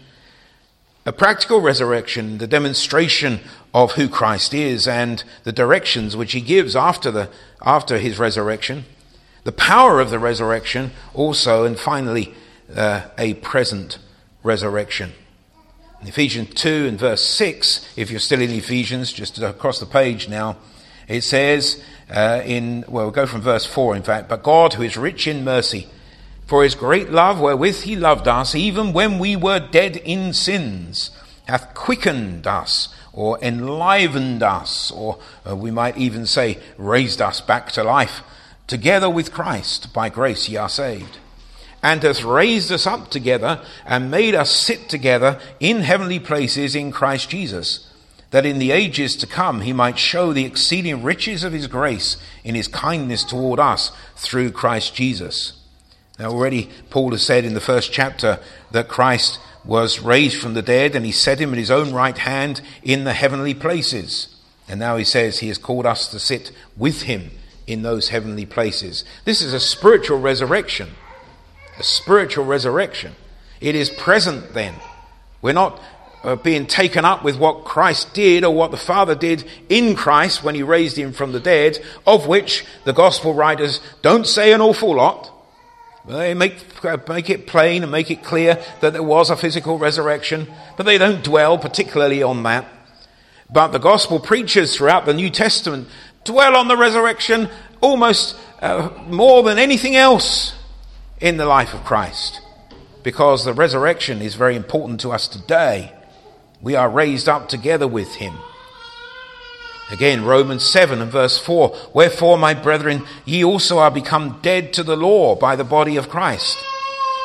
a 1.06 1.12
practical 1.12 1.60
resurrection, 1.60 2.38
the 2.38 2.48
demonstration 2.48 3.42
of 3.74 3.92
who 3.94 4.08
Christ 4.08 4.54
is 4.54 4.88
and 4.88 5.22
the 5.44 5.52
directions 5.52 6.16
which 6.16 6.32
he 6.32 6.40
gives 6.40 6.78
after, 6.78 7.12
the, 7.12 7.30
after 7.62 7.98
his 7.98 8.18
resurrection, 8.18 8.86
the 9.46 9.54
power 9.54 10.02
of 10.02 10.10
the 10.10 10.20
resurrection 10.20 10.92
also, 11.14 11.64
and 11.64 11.80
finally, 11.80 12.34
uh, 12.76 13.04
a 13.18 13.36
present 13.36 14.00
resurrection. 14.44 15.14
In 16.02 16.08
Ephesians 16.08 16.54
2 16.56 16.88
and 16.88 17.00
verse 17.00 17.24
6, 17.24 17.94
if 17.96 18.12
you're 18.12 18.20
still 18.20 18.42
in 18.42 18.50
Ephesians, 18.50 19.14
just 19.14 19.40
across 19.40 19.80
the 19.80 19.86
page 19.86 20.28
now, 20.28 20.58
it 21.08 21.22
says 21.22 21.82
uh, 22.10 22.42
in, 22.44 22.84
well, 22.88 23.06
we'll 23.06 23.12
go 23.12 23.28
from 23.28 23.42
verse 23.42 23.66
4 23.66 23.96
in 23.96 24.04
fact, 24.04 24.28
but 24.28 24.44
God, 24.44 24.74
who 24.74 24.84
is 24.84 24.98
rich 24.98 25.28
in 25.28 25.44
mercy, 25.44 25.88
for 26.48 26.64
his 26.64 26.76
great 26.76 27.12
love 27.12 27.40
wherewith 27.40 27.84
he 27.84 27.96
loved 27.96 28.28
us, 28.28 28.56
even 28.56 28.94
when 28.94 29.20
we 29.20 29.36
were 29.36 29.60
dead 29.60 29.98
in 29.98 30.34
sins, 30.34 31.12
hath 31.48 31.74
quickened 31.76 32.48
us, 32.48 32.90
or 33.14 33.40
enlivened 33.42 34.42
us, 34.42 34.92
or 34.92 35.20
uh, 35.48 35.56
we 35.56 35.72
might 35.72 35.98
even 35.98 36.26
say 36.26 36.58
raised 36.78 37.22
us 37.22 37.42
back 37.42 37.72
to 37.72 37.84
life, 37.84 38.22
together 38.68 39.10
with 39.10 39.32
Christ. 39.34 39.94
By 39.94 40.10
grace 40.10 40.50
ye 40.50 40.58
are 40.58 40.70
saved. 40.70 41.18
And 41.84 42.02
hath 42.02 42.24
raised 42.24 42.72
us 42.72 42.88
up 42.88 43.12
together, 43.12 43.64
and 43.86 44.10
made 44.10 44.34
us 44.34 44.50
sit 44.50 44.90
together 44.90 45.40
in 45.60 45.82
heavenly 45.82 46.20
places 46.20 46.76
in 46.76 46.92
Christ 46.92 47.30
Jesus, 47.30 47.88
that 48.32 48.46
in 48.46 48.58
the 48.58 48.72
ages 48.72 49.16
to 49.18 49.28
come 49.28 49.62
he 49.62 49.74
might 49.74 50.00
show 50.00 50.34
the 50.34 50.46
exceeding 50.46 51.04
riches 51.04 51.44
of 51.44 51.54
his 51.54 51.68
grace 51.68 52.18
in 52.44 52.56
his 52.56 52.68
kindness 52.68 53.24
toward 53.24 53.60
us 53.60 53.92
through 54.16 54.52
Christ 54.52 54.96
Jesus. 54.96 55.54
Now, 56.18 56.32
already 56.32 56.70
Paul 56.90 57.12
has 57.12 57.24
said 57.24 57.46
in 57.46 57.54
the 57.54 57.60
first 57.60 57.92
chapter 57.92 58.40
that 58.72 58.88
Christ 58.88 59.40
was 59.64 60.00
raised 60.00 60.42
from 60.42 60.54
the 60.54 60.62
dead 60.62 60.96
and 60.96 61.06
he 61.06 61.12
set 61.12 61.40
him 61.40 61.52
at 61.52 61.58
his 61.58 61.72
own 61.72 61.94
right 61.94 62.18
hand 62.18 62.62
in 62.84 63.04
the 63.04 63.14
heavenly 63.14 63.54
places. 63.54 64.36
And 64.68 64.80
now 64.80 64.98
he 64.98 65.04
says 65.04 65.40
he 65.40 65.50
has 65.50 65.58
called 65.58 65.86
us 65.86 66.08
to 66.08 66.20
sit 66.20 66.52
with 66.78 67.04
him 67.04 67.32
in 67.68 67.82
those 67.82 68.10
heavenly 68.10 68.46
places. 68.46 69.04
This 69.26 69.42
is 69.42 69.54
a 69.54 69.60
spiritual 69.60 70.20
resurrection. 70.20 70.92
A 71.80 71.84
spiritual 71.84 72.46
resurrection. 72.46 73.16
It 73.60 73.76
is 73.76 73.90
present 73.90 74.54
then. 74.54 74.76
We're 75.42 75.54
not 75.54 75.82
uh, 76.24 76.36
being 76.36 76.66
taken 76.66 77.06
up 77.06 77.24
with 77.24 77.38
what 77.38 77.66
Christ 77.66 78.14
did 78.14 78.44
or 78.44 78.54
what 78.54 78.72
the 78.72 78.78
Father 78.78 79.16
did 79.16 79.44
in 79.70 79.96
Christ 79.96 80.44
when 80.44 80.56
he 80.56 80.64
raised 80.64 80.98
him 80.98 81.14
from 81.14 81.32
the 81.32 81.40
dead, 81.40 81.84
of 82.06 82.28
which 82.28 82.66
the 82.84 82.94
gospel 82.94 83.34
writers 83.34 83.80
don't 84.02 84.26
say 84.26 84.52
an 84.52 84.62
awful 84.62 84.96
lot. 84.96 85.32
They 86.08 86.34
make, 86.34 86.56
make 87.08 87.30
it 87.30 87.48
plain 87.48 87.84
and 87.84 87.92
make 87.92 88.12
it 88.12 88.24
clear 88.24 88.62
that 88.82 88.94
there 88.94 89.04
was 89.04 89.30
a 89.30 89.36
physical 89.36 89.78
resurrection, 89.78 90.48
but 90.78 90.86
they 90.86 90.98
don't 90.98 91.24
dwell 91.24 91.58
particularly 91.58 92.22
on 92.22 92.44
that. 92.44 92.68
But 93.52 93.68
the 93.70 93.80
gospel 93.80 94.20
preachers 94.20 94.76
throughout 94.76 95.06
the 95.06 95.14
New 95.14 95.30
Testament 95.30 95.88
dwell 96.26 96.56
on 96.56 96.68
the 96.68 96.78
resurrection 96.78 97.50
almost 97.82 98.36
uh, 98.62 98.90
more 99.08 99.44
than 99.44 99.58
anything 99.58 99.96
else 99.96 100.54
in 101.22 101.38
the 101.38 101.46
life 101.46 101.74
of 101.74 101.84
Christ. 101.86 102.42
Because 103.04 103.46
the 103.46 103.54
resurrection 103.54 104.22
is 104.22 104.36
very 104.36 104.56
important 104.56 105.00
to 105.02 105.12
us 105.12 105.28
today. 105.28 105.94
We 106.62 106.76
are 106.76 106.90
raised 106.90 107.30
up 107.30 107.48
together 107.48 107.88
with 107.88 108.16
him. 108.16 108.36
Again, 109.92 110.26
Romans 110.26 110.66
7 110.66 111.00
and 111.00 111.12
verse 111.12 111.38
4 111.38 111.76
Wherefore, 111.94 112.38
my 112.38 112.56
brethren, 112.56 113.04
ye 113.24 113.46
also 113.46 113.78
are 113.78 113.92
become 113.92 114.40
dead 114.42 114.74
to 114.74 114.84
the 114.84 114.98
law 114.98 115.36
by 115.36 115.56
the 115.56 115.64
body 115.64 115.96
of 115.96 116.10
Christ, 116.10 116.58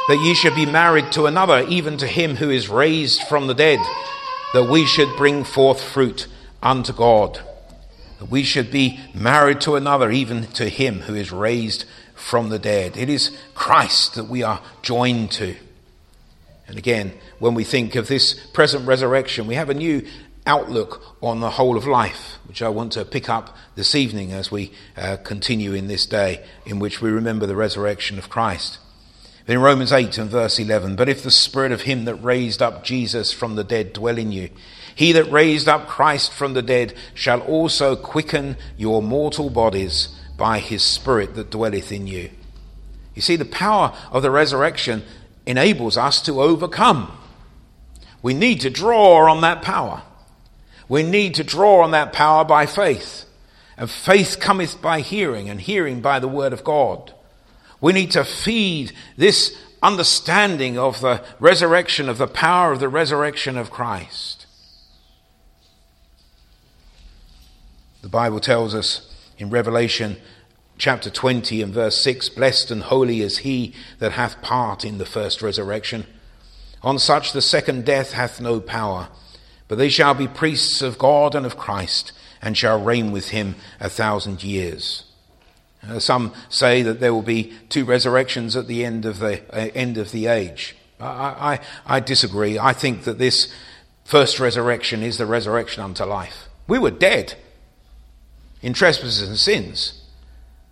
that 0.08 0.20
ye 0.22 0.34
should 0.34 0.54
be 0.54 0.66
married 0.66 1.10
to 1.12 1.24
another, 1.24 1.64
even 1.68 1.96
to 1.96 2.06
him 2.06 2.36
who 2.36 2.50
is 2.50 2.68
raised 2.68 3.22
from 3.22 3.46
the 3.46 3.54
dead, 3.54 3.78
that 4.52 4.68
we 4.68 4.84
should 4.84 5.16
bring 5.16 5.44
forth 5.44 5.82
fruit 5.82 6.26
unto 6.62 6.92
God, 6.92 7.40
we 8.28 8.42
should 8.42 8.70
be 8.70 9.00
married 9.14 9.60
to 9.62 9.76
another, 9.76 10.10
even 10.10 10.46
to 10.48 10.68
him 10.68 11.00
who 11.00 11.14
is 11.14 11.32
raised 11.32 11.84
from 12.14 12.50
the 12.50 12.58
dead. 12.58 12.96
It 12.96 13.08
is 13.08 13.36
Christ 13.54 14.14
that 14.14 14.28
we 14.28 14.42
are 14.42 14.60
joined 14.82 15.30
to. 15.32 15.56
And 16.68 16.78
again, 16.78 17.12
when 17.38 17.54
we 17.54 17.64
think 17.64 17.94
of 17.96 18.08
this 18.08 18.34
present 18.48 18.86
resurrection, 18.86 19.46
we 19.46 19.54
have 19.54 19.70
a 19.70 19.74
new 19.74 20.06
outlook 20.46 21.02
on 21.22 21.40
the 21.40 21.50
whole 21.50 21.76
of 21.76 21.86
life, 21.86 22.38
which 22.46 22.62
I 22.62 22.68
want 22.68 22.92
to 22.92 23.04
pick 23.04 23.28
up 23.28 23.56
this 23.74 23.94
evening 23.94 24.32
as 24.32 24.50
we 24.50 24.72
uh, 24.96 25.16
continue 25.18 25.72
in 25.74 25.88
this 25.88 26.06
day 26.06 26.44
in 26.66 26.78
which 26.78 27.00
we 27.00 27.10
remember 27.10 27.46
the 27.46 27.56
resurrection 27.56 28.18
of 28.18 28.28
Christ. 28.28 28.78
In 29.46 29.60
Romans 29.60 29.92
8 29.92 30.16
and 30.18 30.30
verse 30.30 30.58
11, 30.58 30.96
but 30.96 31.08
if 31.08 31.22
the 31.22 31.30
spirit 31.30 31.72
of 31.72 31.82
him 31.82 32.04
that 32.04 32.14
raised 32.16 32.62
up 32.62 32.84
Jesus 32.84 33.32
from 33.32 33.56
the 33.56 33.64
dead 33.64 33.92
dwell 33.92 34.18
in 34.18 34.30
you, 34.30 34.50
he 35.00 35.12
that 35.12 35.32
raised 35.32 35.66
up 35.66 35.88
Christ 35.88 36.30
from 36.30 36.52
the 36.52 36.60
dead 36.60 36.92
shall 37.14 37.40
also 37.40 37.96
quicken 37.96 38.58
your 38.76 39.00
mortal 39.00 39.48
bodies 39.48 40.08
by 40.36 40.58
his 40.58 40.82
spirit 40.82 41.36
that 41.36 41.50
dwelleth 41.50 41.90
in 41.90 42.06
you. 42.06 42.28
You 43.14 43.22
see, 43.22 43.36
the 43.36 43.46
power 43.46 43.96
of 44.12 44.20
the 44.20 44.30
resurrection 44.30 45.02
enables 45.46 45.96
us 45.96 46.20
to 46.24 46.42
overcome. 46.42 47.16
We 48.20 48.34
need 48.34 48.60
to 48.60 48.68
draw 48.68 49.26
on 49.30 49.40
that 49.40 49.62
power. 49.62 50.02
We 50.86 51.02
need 51.02 51.34
to 51.36 51.44
draw 51.44 51.82
on 51.82 51.92
that 51.92 52.12
power 52.12 52.44
by 52.44 52.66
faith. 52.66 53.24
And 53.78 53.90
faith 53.90 54.36
cometh 54.38 54.82
by 54.82 55.00
hearing, 55.00 55.48
and 55.48 55.62
hearing 55.62 56.02
by 56.02 56.18
the 56.18 56.28
word 56.28 56.52
of 56.52 56.62
God. 56.62 57.14
We 57.80 57.94
need 57.94 58.10
to 58.10 58.22
feed 58.22 58.92
this 59.16 59.56
understanding 59.82 60.76
of 60.76 61.00
the 61.00 61.24
resurrection, 61.38 62.10
of 62.10 62.18
the 62.18 62.26
power 62.26 62.70
of 62.70 62.80
the 62.80 62.90
resurrection 62.90 63.56
of 63.56 63.70
Christ. 63.70 64.39
The 68.02 68.08
Bible 68.08 68.40
tells 68.40 68.74
us 68.74 69.14
in 69.38 69.50
Revelation 69.50 70.16
chapter 70.78 71.10
20 71.10 71.62
and 71.62 71.72
verse 71.74 72.02
6 72.02 72.30
Blessed 72.30 72.70
and 72.70 72.82
holy 72.84 73.20
is 73.20 73.38
he 73.38 73.74
that 73.98 74.12
hath 74.12 74.40
part 74.42 74.84
in 74.84 74.98
the 74.98 75.06
first 75.06 75.42
resurrection. 75.42 76.06
On 76.82 76.98
such 76.98 77.32
the 77.32 77.42
second 77.42 77.84
death 77.84 78.12
hath 78.12 78.40
no 78.40 78.60
power 78.60 79.08
but 79.70 79.78
they 79.78 79.88
shall 79.88 80.14
be 80.14 80.26
priests 80.26 80.82
of 80.82 80.98
God 80.98 81.36
and 81.36 81.46
of 81.46 81.56
Christ, 81.56 82.10
and 82.42 82.58
shall 82.58 82.82
reign 82.82 83.12
with 83.12 83.28
him 83.28 83.54
a 83.78 83.88
thousand 83.88 84.42
years. 84.42 85.04
Uh, 85.88 86.00
some 86.00 86.34
say 86.48 86.82
that 86.82 86.98
there 86.98 87.14
will 87.14 87.22
be 87.22 87.52
two 87.68 87.84
resurrections 87.84 88.56
at 88.56 88.66
the 88.66 88.84
end 88.84 89.04
of 89.04 89.20
the 89.20 89.40
uh, 89.54 89.70
end 89.72 89.96
of 89.96 90.10
the 90.10 90.26
age. 90.26 90.74
I, 90.98 91.04
I, 91.06 91.60
I 91.86 92.00
disagree. 92.00 92.58
I 92.58 92.72
think 92.72 93.04
that 93.04 93.18
this 93.18 93.54
first 94.04 94.40
resurrection 94.40 95.04
is 95.04 95.18
the 95.18 95.24
resurrection 95.26 95.84
unto 95.84 96.02
life. 96.02 96.48
We 96.66 96.80
were 96.80 96.90
dead 96.90 97.36
in 98.62 98.72
trespasses 98.72 99.26
and 99.26 99.38
sins, 99.38 100.00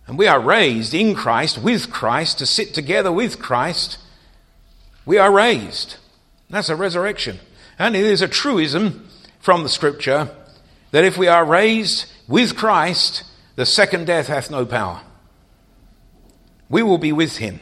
and 0.09 0.17
we 0.17 0.25
are 0.25 0.39
raised 0.39 0.95
in 0.95 1.13
Christ 1.13 1.59
with 1.59 1.91
Christ 1.91 2.39
to 2.39 2.47
sit 2.47 2.73
together 2.73 3.11
with 3.11 3.39
Christ. 3.39 3.99
We 5.05 5.19
are 5.19 5.31
raised. 5.31 5.97
That's 6.49 6.69
a 6.69 6.75
resurrection. 6.75 7.39
And 7.77 7.95
it 7.95 8.03
is 8.03 8.23
a 8.23 8.27
truism 8.27 9.07
from 9.39 9.61
the 9.61 9.69
scripture 9.69 10.31
that 10.89 11.05
if 11.05 11.15
we 11.15 11.27
are 11.27 11.45
raised 11.45 12.11
with 12.27 12.55
Christ, 12.55 13.23
the 13.55 13.67
second 13.67 14.07
death 14.07 14.25
hath 14.25 14.49
no 14.49 14.65
power. 14.65 15.01
We 16.69 16.81
will 16.81 16.97
be 16.97 17.11
with 17.11 17.37
him. 17.37 17.59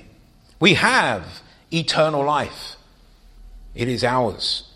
We 0.60 0.76
have 0.76 1.42
eternal 1.70 2.24
life. 2.24 2.78
It 3.76 3.90
is 3.90 4.06
ours. 4.06 4.72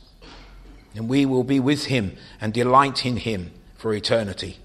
And 0.93 1.07
we 1.07 1.25
will 1.25 1.45
be 1.45 1.61
with 1.61 1.85
him 1.85 2.17
and 2.41 2.51
delight 2.53 3.05
in 3.05 3.15
him 3.15 3.51
for 3.77 3.93
eternity. 3.93 4.57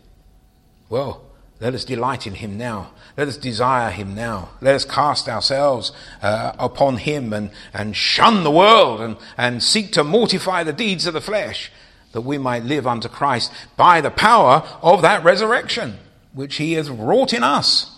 Well, 0.88 1.22
let 1.60 1.74
us 1.74 1.84
delight 1.84 2.26
in 2.26 2.34
him 2.34 2.58
now. 2.58 2.90
Let 3.16 3.28
us 3.28 3.36
desire 3.36 3.90
him 3.90 4.14
now. 4.14 4.50
Let 4.60 4.74
us 4.74 4.84
cast 4.84 5.28
ourselves 5.28 5.90
uh, 6.22 6.52
upon 6.58 6.98
him 6.98 7.32
and, 7.32 7.50
and 7.72 7.96
shun 7.96 8.44
the 8.44 8.50
world 8.50 9.00
and, 9.00 9.16
and 9.38 9.62
seek 9.62 9.92
to 9.92 10.04
mortify 10.04 10.64
the 10.64 10.72
deeds 10.72 11.06
of 11.06 11.14
the 11.14 11.20
flesh 11.20 11.70
that 12.12 12.20
we 12.20 12.36
might 12.38 12.64
live 12.64 12.86
unto 12.86 13.08
Christ 13.08 13.52
by 13.76 14.00
the 14.00 14.10
power 14.10 14.66
of 14.82 15.02
that 15.02 15.24
resurrection 15.24 15.98
which 16.34 16.56
he 16.56 16.74
has 16.74 16.90
wrought 16.90 17.32
in 17.32 17.42
us, 17.42 17.90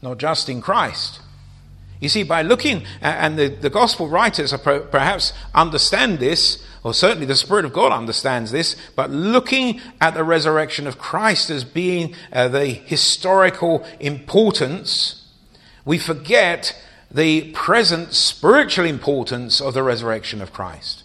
not 0.00 0.18
just 0.18 0.48
in 0.48 0.62
Christ. 0.62 1.20
You 2.00 2.08
see, 2.08 2.22
by 2.22 2.42
looking, 2.42 2.84
and 3.00 3.38
the, 3.38 3.48
the 3.48 3.70
gospel 3.70 4.08
writers 4.08 4.52
perhaps 4.62 5.32
understand 5.54 6.18
this, 6.18 6.62
or 6.84 6.92
certainly 6.92 7.24
the 7.24 7.34
Spirit 7.34 7.64
of 7.64 7.72
God 7.72 7.92
understands 7.92 8.52
this, 8.52 8.76
but 8.94 9.10
looking 9.10 9.80
at 10.02 10.12
the 10.12 10.22
resurrection 10.22 10.86
of 10.86 10.98
Christ 10.98 11.48
as 11.48 11.64
being 11.64 12.14
uh, 12.30 12.48
the 12.48 12.66
historical 12.66 13.84
importance, 13.98 15.26
we 15.86 15.98
forget 15.98 16.78
the 17.10 17.50
present 17.52 18.12
spiritual 18.12 18.84
importance 18.84 19.62
of 19.62 19.72
the 19.72 19.82
resurrection 19.82 20.42
of 20.42 20.52
Christ. 20.52 21.04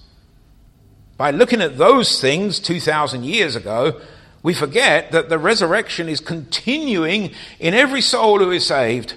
By 1.17 1.31
looking 1.31 1.61
at 1.61 1.77
those 1.77 2.19
things 2.19 2.59
2,000 2.59 3.23
years 3.23 3.55
ago, 3.55 4.01
we 4.43 4.53
forget 4.53 5.11
that 5.11 5.29
the 5.29 5.39
resurrection 5.39 6.09
is 6.09 6.19
continuing 6.19 7.31
in 7.59 7.73
every 7.73 8.01
soul 8.01 8.39
who 8.39 8.51
is 8.51 8.65
saved, 8.65 9.13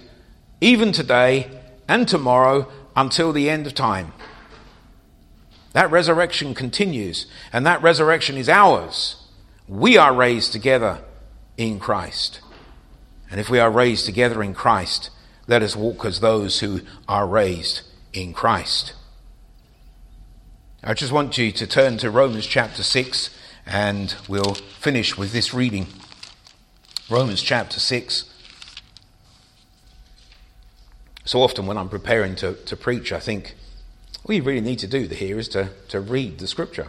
even 0.60 0.92
today 0.92 1.50
and 1.88 2.06
tomorrow 2.06 2.70
until 2.94 3.32
the 3.32 3.50
end 3.50 3.66
of 3.66 3.74
time. 3.74 4.12
That 5.72 5.90
resurrection 5.90 6.54
continues, 6.54 7.26
and 7.52 7.64
that 7.66 7.82
resurrection 7.82 8.36
is 8.36 8.48
ours. 8.48 9.16
We 9.66 9.96
are 9.96 10.14
raised 10.14 10.52
together 10.52 10.98
in 11.56 11.78
Christ. 11.78 12.40
And 13.30 13.40
if 13.40 13.48
we 13.48 13.58
are 13.58 13.70
raised 13.70 14.04
together 14.04 14.42
in 14.42 14.52
Christ, 14.52 15.10
let 15.46 15.62
us 15.62 15.74
walk 15.74 16.04
as 16.04 16.20
those 16.20 16.60
who 16.60 16.82
are 17.08 17.26
raised 17.26 17.80
in 18.12 18.34
Christ. 18.34 18.92
I 20.84 20.94
just 20.94 21.12
want 21.12 21.38
you 21.38 21.52
to 21.52 21.66
turn 21.66 21.96
to 21.98 22.10
Romans 22.10 22.46
chapter 22.46 22.82
6, 22.82 23.30
and 23.64 24.14
we'll 24.28 24.54
finish 24.54 25.16
with 25.16 25.32
this 25.32 25.54
reading. 25.54 25.86
Romans 27.08 27.40
chapter 27.40 27.80
6. 27.80 28.28
So 31.24 31.40
often, 31.40 31.66
when 31.66 31.78
I'm 31.78 31.88
preparing 31.88 32.34
to, 32.36 32.54
to 32.54 32.76
preach, 32.76 33.12
I 33.12 33.20
think, 33.20 33.54
all 34.24 34.34
you 34.34 34.42
really 34.42 34.60
need 34.60 34.78
to 34.80 34.86
do 34.86 35.06
here 35.08 35.38
is 35.38 35.48
to, 35.48 35.70
to 35.88 36.00
read 36.00 36.38
the 36.38 36.46
scripture, 36.46 36.88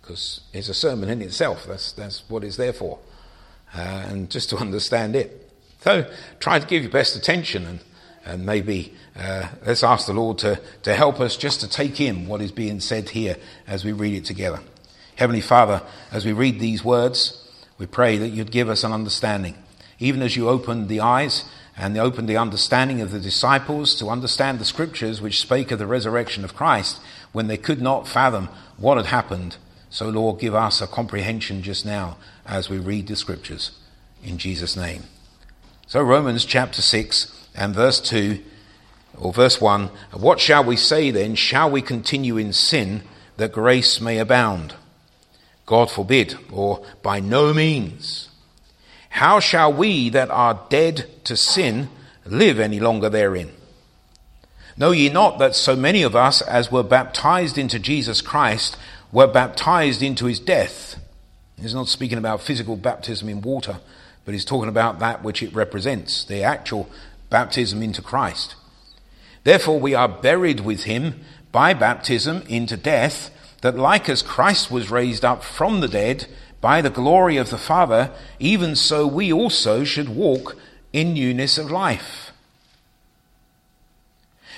because 0.00 0.40
it's 0.52 0.68
a 0.68 0.74
sermon 0.74 1.08
in 1.08 1.22
itself. 1.22 1.66
That's, 1.66 1.92
that's 1.92 2.28
what 2.28 2.44
it's 2.44 2.56
there 2.56 2.72
for, 2.72 2.98
uh, 3.74 4.06
and 4.08 4.30
just 4.30 4.50
to 4.50 4.56
understand 4.56 5.16
it. 5.16 5.50
So 5.80 6.10
try 6.40 6.58
to 6.58 6.66
give 6.66 6.82
your 6.82 6.92
best 6.92 7.14
attention, 7.16 7.66
and, 7.66 7.80
and 8.24 8.46
maybe 8.46 8.94
uh, 9.16 9.48
let's 9.66 9.84
ask 9.84 10.06
the 10.06 10.14
Lord 10.14 10.38
to, 10.38 10.60
to 10.82 10.94
help 10.94 11.20
us 11.20 11.36
just 11.36 11.60
to 11.60 11.68
take 11.68 12.00
in 12.00 12.26
what 12.26 12.40
is 12.40 12.52
being 12.52 12.80
said 12.80 13.10
here 13.10 13.36
as 13.66 13.84
we 13.84 13.92
read 13.92 14.14
it 14.14 14.24
together. 14.24 14.60
Heavenly 15.16 15.42
Father, 15.42 15.82
as 16.10 16.24
we 16.24 16.32
read 16.32 16.58
these 16.58 16.84
words, 16.84 17.40
we 17.78 17.86
pray 17.86 18.18
that 18.18 18.30
you'd 18.30 18.50
give 18.50 18.68
us 18.68 18.82
an 18.82 18.92
understanding. 18.92 19.56
Even 19.98 20.22
as 20.22 20.36
you 20.36 20.48
opened 20.48 20.88
the 20.88 21.00
eyes 21.00 21.44
and 21.76 21.96
opened 21.96 22.28
the 22.28 22.36
understanding 22.36 23.00
of 23.00 23.10
the 23.10 23.20
disciples 23.20 23.94
to 23.96 24.08
understand 24.08 24.58
the 24.58 24.64
scriptures 24.64 25.20
which 25.20 25.40
spake 25.40 25.70
of 25.70 25.78
the 25.78 25.86
resurrection 25.86 26.44
of 26.44 26.54
Christ 26.54 27.00
when 27.32 27.46
they 27.46 27.56
could 27.56 27.82
not 27.82 28.08
fathom 28.08 28.48
what 28.76 28.96
had 28.96 29.06
happened. 29.06 29.56
So, 29.90 30.08
Lord, 30.08 30.40
give 30.40 30.54
us 30.54 30.80
a 30.80 30.86
comprehension 30.86 31.62
just 31.62 31.84
now 31.84 32.16
as 32.46 32.68
we 32.68 32.78
read 32.78 33.06
the 33.06 33.16
scriptures. 33.16 33.72
In 34.22 34.38
Jesus' 34.38 34.76
name. 34.76 35.04
So, 35.86 36.02
Romans 36.02 36.44
chapter 36.44 36.82
6 36.82 37.48
and 37.54 37.74
verse 37.74 38.00
2, 38.00 38.42
or 39.18 39.32
verse 39.32 39.60
1 39.60 39.90
What 40.12 40.40
shall 40.40 40.64
we 40.64 40.76
say 40.76 41.10
then? 41.10 41.34
Shall 41.34 41.70
we 41.70 41.82
continue 41.82 42.36
in 42.36 42.52
sin 42.52 43.02
that 43.36 43.52
grace 43.52 44.00
may 44.00 44.18
abound? 44.18 44.74
God 45.66 45.90
forbid, 45.90 46.36
or 46.52 46.84
by 47.02 47.20
no 47.20 47.54
means. 47.54 48.28
How 49.14 49.38
shall 49.38 49.72
we 49.72 50.08
that 50.08 50.28
are 50.30 50.66
dead 50.70 51.08
to 51.22 51.36
sin 51.36 51.88
live 52.26 52.58
any 52.58 52.80
longer 52.80 53.08
therein? 53.08 53.52
Know 54.76 54.90
ye 54.90 55.08
not 55.08 55.38
that 55.38 55.54
so 55.54 55.76
many 55.76 56.02
of 56.02 56.16
us 56.16 56.42
as 56.42 56.72
were 56.72 56.82
baptized 56.82 57.56
into 57.56 57.78
Jesus 57.78 58.20
Christ 58.20 58.76
were 59.12 59.28
baptized 59.28 60.02
into 60.02 60.26
his 60.26 60.40
death? 60.40 60.98
He's 61.56 61.76
not 61.76 61.86
speaking 61.86 62.18
about 62.18 62.40
physical 62.40 62.74
baptism 62.74 63.28
in 63.28 63.40
water, 63.40 63.78
but 64.24 64.34
he's 64.34 64.44
talking 64.44 64.68
about 64.68 64.98
that 64.98 65.22
which 65.22 65.44
it 65.44 65.54
represents, 65.54 66.24
the 66.24 66.42
actual 66.42 66.90
baptism 67.30 67.84
into 67.84 68.02
Christ. 68.02 68.56
Therefore, 69.44 69.78
we 69.78 69.94
are 69.94 70.08
buried 70.08 70.58
with 70.58 70.84
him 70.84 71.20
by 71.52 71.72
baptism 71.72 72.42
into 72.48 72.76
death, 72.76 73.30
that 73.60 73.78
like 73.78 74.08
as 74.08 74.22
Christ 74.22 74.72
was 74.72 74.90
raised 74.90 75.24
up 75.24 75.44
from 75.44 75.78
the 75.78 75.88
dead 75.88 76.26
by 76.64 76.80
the 76.80 76.88
glory 76.88 77.36
of 77.36 77.50
the 77.50 77.58
Father, 77.58 78.10
even 78.38 78.74
so 78.74 79.06
we 79.06 79.30
also 79.30 79.84
should 79.84 80.08
walk 80.08 80.56
in 80.94 81.12
newness 81.12 81.58
of 81.58 81.70
life. 81.70 82.32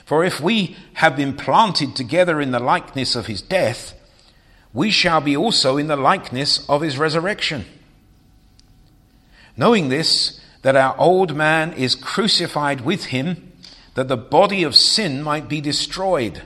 For 0.05 0.25
if 0.25 0.41
we 0.41 0.77
have 0.95 1.17
been 1.17 1.37
planted 1.37 1.97
together 1.97 2.41
in 2.41 2.53
the 2.53 2.61
likeness 2.61 3.17
of 3.17 3.27
his 3.27 3.43
death, 3.43 3.93
we 4.73 4.93
shall 4.93 5.21
be 5.21 5.37
also 5.37 5.77
in 5.77 5.89
the 5.89 5.97
likeness 5.97 6.65
of 6.69 6.81
his 6.81 6.97
resurrection. 6.97 7.65
Knowing 9.57 9.89
this, 9.89 10.41
that 10.63 10.77
our 10.77 10.97
old 10.99 11.35
man 11.35 11.73
is 11.73 11.97
crucified 11.97 12.83
with 12.83 13.07
him, 13.07 13.51
that 13.95 14.07
the 14.07 14.17
body 14.17 14.63
of 14.63 14.77
sin 14.77 15.25
might 15.25 15.49
be 15.49 15.61
destroyed, 15.61 16.43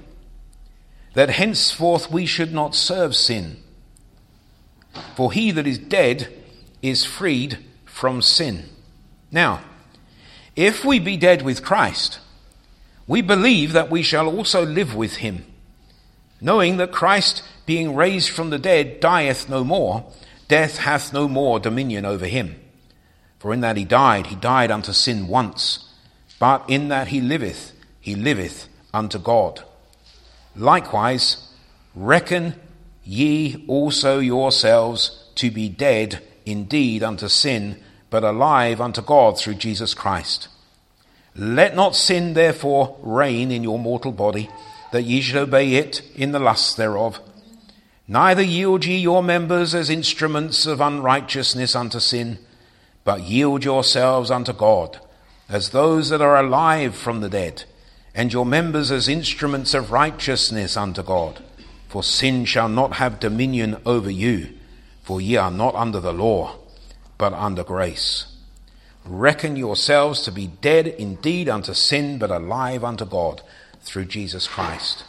that 1.13 1.29
henceforth 1.29 2.11
we 2.11 2.25
should 2.25 2.55
not 2.55 2.75
serve 2.75 3.15
sin. 3.15 3.63
For 5.17 5.33
he 5.33 5.51
that 5.53 5.67
is 5.67 5.79
dead 5.79 6.33
is 6.83 7.05
freed 7.05 7.59
from 7.85 8.23
sin. 8.23 8.65
Now, 9.31 9.63
if 10.57 10.85
we 10.85 10.99
be 10.99 11.17
dead 11.17 11.43
with 11.43 11.65
Christ, 11.65 12.19
we 13.07 13.23
believe 13.23 13.73
that 13.73 13.91
we 13.91 14.03
shall 14.03 14.29
also 14.29 14.65
live 14.65 14.95
with 14.95 15.17
him, 15.17 15.45
knowing 16.41 16.77
that 16.77 16.93
Christ, 16.93 17.43
being 17.67 17.95
raised 17.95 18.31
from 18.31 18.51
the 18.51 18.59
dead, 18.59 19.01
dieth 19.01 19.49
no 19.49 19.65
more, 19.65 20.11
death 20.49 20.79
hath 20.79 21.13
no 21.13 21.29
more 21.29 21.61
dominion 21.61 22.05
over 22.05 22.27
him. 22.27 22.59
For 23.39 23.53
in 23.53 23.61
that 23.61 23.77
he 23.77 23.85
died, 23.85 24.27
he 24.27 24.37
died 24.37 24.71
unto 24.71 24.93
sin 24.93 25.29
once, 25.29 25.89
but 26.39 26.65
in 26.69 26.89
that 26.89 27.09
he 27.09 27.21
liveth, 27.21 27.73
he 28.01 28.15
liveth 28.15 28.69
unto 28.93 29.19
God. 29.19 29.63
Likewise, 30.57 31.49
reckon 31.95 32.55
ye 33.05 33.65
also 33.67 34.19
yourselves 34.19 35.25
to 35.37 35.51
be 35.51 35.69
dead 35.69 36.23
indeed 36.45 37.03
unto 37.03 37.29
sin, 37.29 37.81
but 38.11 38.25
alive 38.25 38.81
unto 38.81 39.03
God 39.03 39.39
through 39.39 39.55
Jesus 39.55 39.95
Christ. 39.95 40.49
Let 41.37 41.77
not 41.77 41.95
sin 41.95 42.35
therefore 42.35 42.97
reign 43.03 43.51
in 43.51 43.63
your 43.63 43.79
mortal 43.79 44.13
body, 44.13 44.51
that 44.93 45.05
ye 45.05 45.21
should 45.21 45.37
obey 45.37 45.75
it 45.75 46.03
in 46.15 46.33
the 46.33 46.41
lusts 46.41 46.75
thereof. 46.75 47.21
Neither 48.09 48.43
yield 48.43 48.85
ye 48.85 48.97
your 48.97 49.23
members 49.23 49.75
as 49.75 49.89
instruments 49.89 50.67
of 50.67 50.81
unrighteousness 50.81 51.77
unto 51.77 52.01
sin, 52.01 52.39
but 53.05 53.23
yield 53.23 53.65
yourselves 53.65 54.31
unto 54.31 54.53
God, 54.53 54.99
as 55.49 55.71
those 55.71 56.09
that 56.09 56.21
are 56.21 56.37
alive 56.37 56.97
from 56.97 57.21
the 57.21 57.29
dead, 57.29 57.65
and 58.15 58.33
your 58.33 58.45
members 58.45 58.91
as 58.91 59.07
instruments 59.07 59.75
of 59.75 59.93
righteousness 59.93 60.77
unto 60.77 61.03
God. 61.05 61.41
For 61.91 62.05
sin 62.05 62.45
shall 62.45 62.69
not 62.69 62.95
have 62.95 63.19
dominion 63.19 63.79
over 63.85 64.09
you, 64.09 64.51
for 65.03 65.21
ye 65.21 65.35
are 65.35 65.51
not 65.51 65.75
under 65.75 65.99
the 65.99 66.13
law, 66.13 66.55
but 67.19 67.33
under 67.33 67.65
grace. 67.65 68.27
Reckon 69.05 69.57
yourselves 69.57 70.23
to 70.23 70.31
be 70.31 70.47
dead 70.47 70.87
indeed 70.87 71.49
unto 71.49 71.75
sin, 71.75 72.17
but 72.17 72.31
alive 72.31 72.85
unto 72.85 73.05
God 73.05 73.43
through 73.81 74.05
Jesus 74.05 74.47
Christ. 74.47 75.05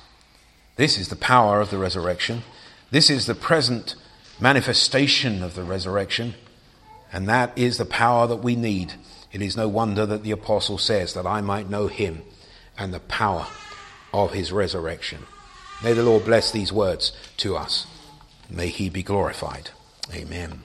This 0.75 0.97
is 0.97 1.09
the 1.09 1.15
power 1.15 1.61
of 1.61 1.69
the 1.69 1.77
resurrection. 1.77 2.41
This 2.89 3.11
is 3.11 3.27
the 3.27 3.35
present 3.35 3.93
manifestation 4.39 5.43
of 5.43 5.53
the 5.53 5.63
resurrection. 5.63 6.33
And 7.13 7.29
that 7.29 7.55
is 7.55 7.77
the 7.77 7.85
power 7.85 8.25
that 8.25 8.37
we 8.37 8.55
need. 8.55 8.93
It 9.31 9.43
is 9.43 9.55
no 9.55 9.67
wonder 9.67 10.07
that 10.07 10.23
the 10.23 10.31
apostle 10.31 10.79
says 10.79 11.13
that 11.13 11.27
I 11.27 11.41
might 11.41 11.69
know 11.69 11.85
him 11.85 12.23
and 12.75 12.91
the 12.91 12.99
power 13.01 13.45
of 14.11 14.33
his 14.33 14.51
resurrection. 14.51 15.19
May 15.83 15.93
the 15.93 16.03
Lord 16.03 16.25
bless 16.25 16.51
these 16.51 16.71
words 16.71 17.11
to 17.37 17.55
us. 17.55 17.87
May 18.49 18.67
he 18.67 18.89
be 18.89 19.03
glorified. 19.03 19.71
Amen. 20.13 20.63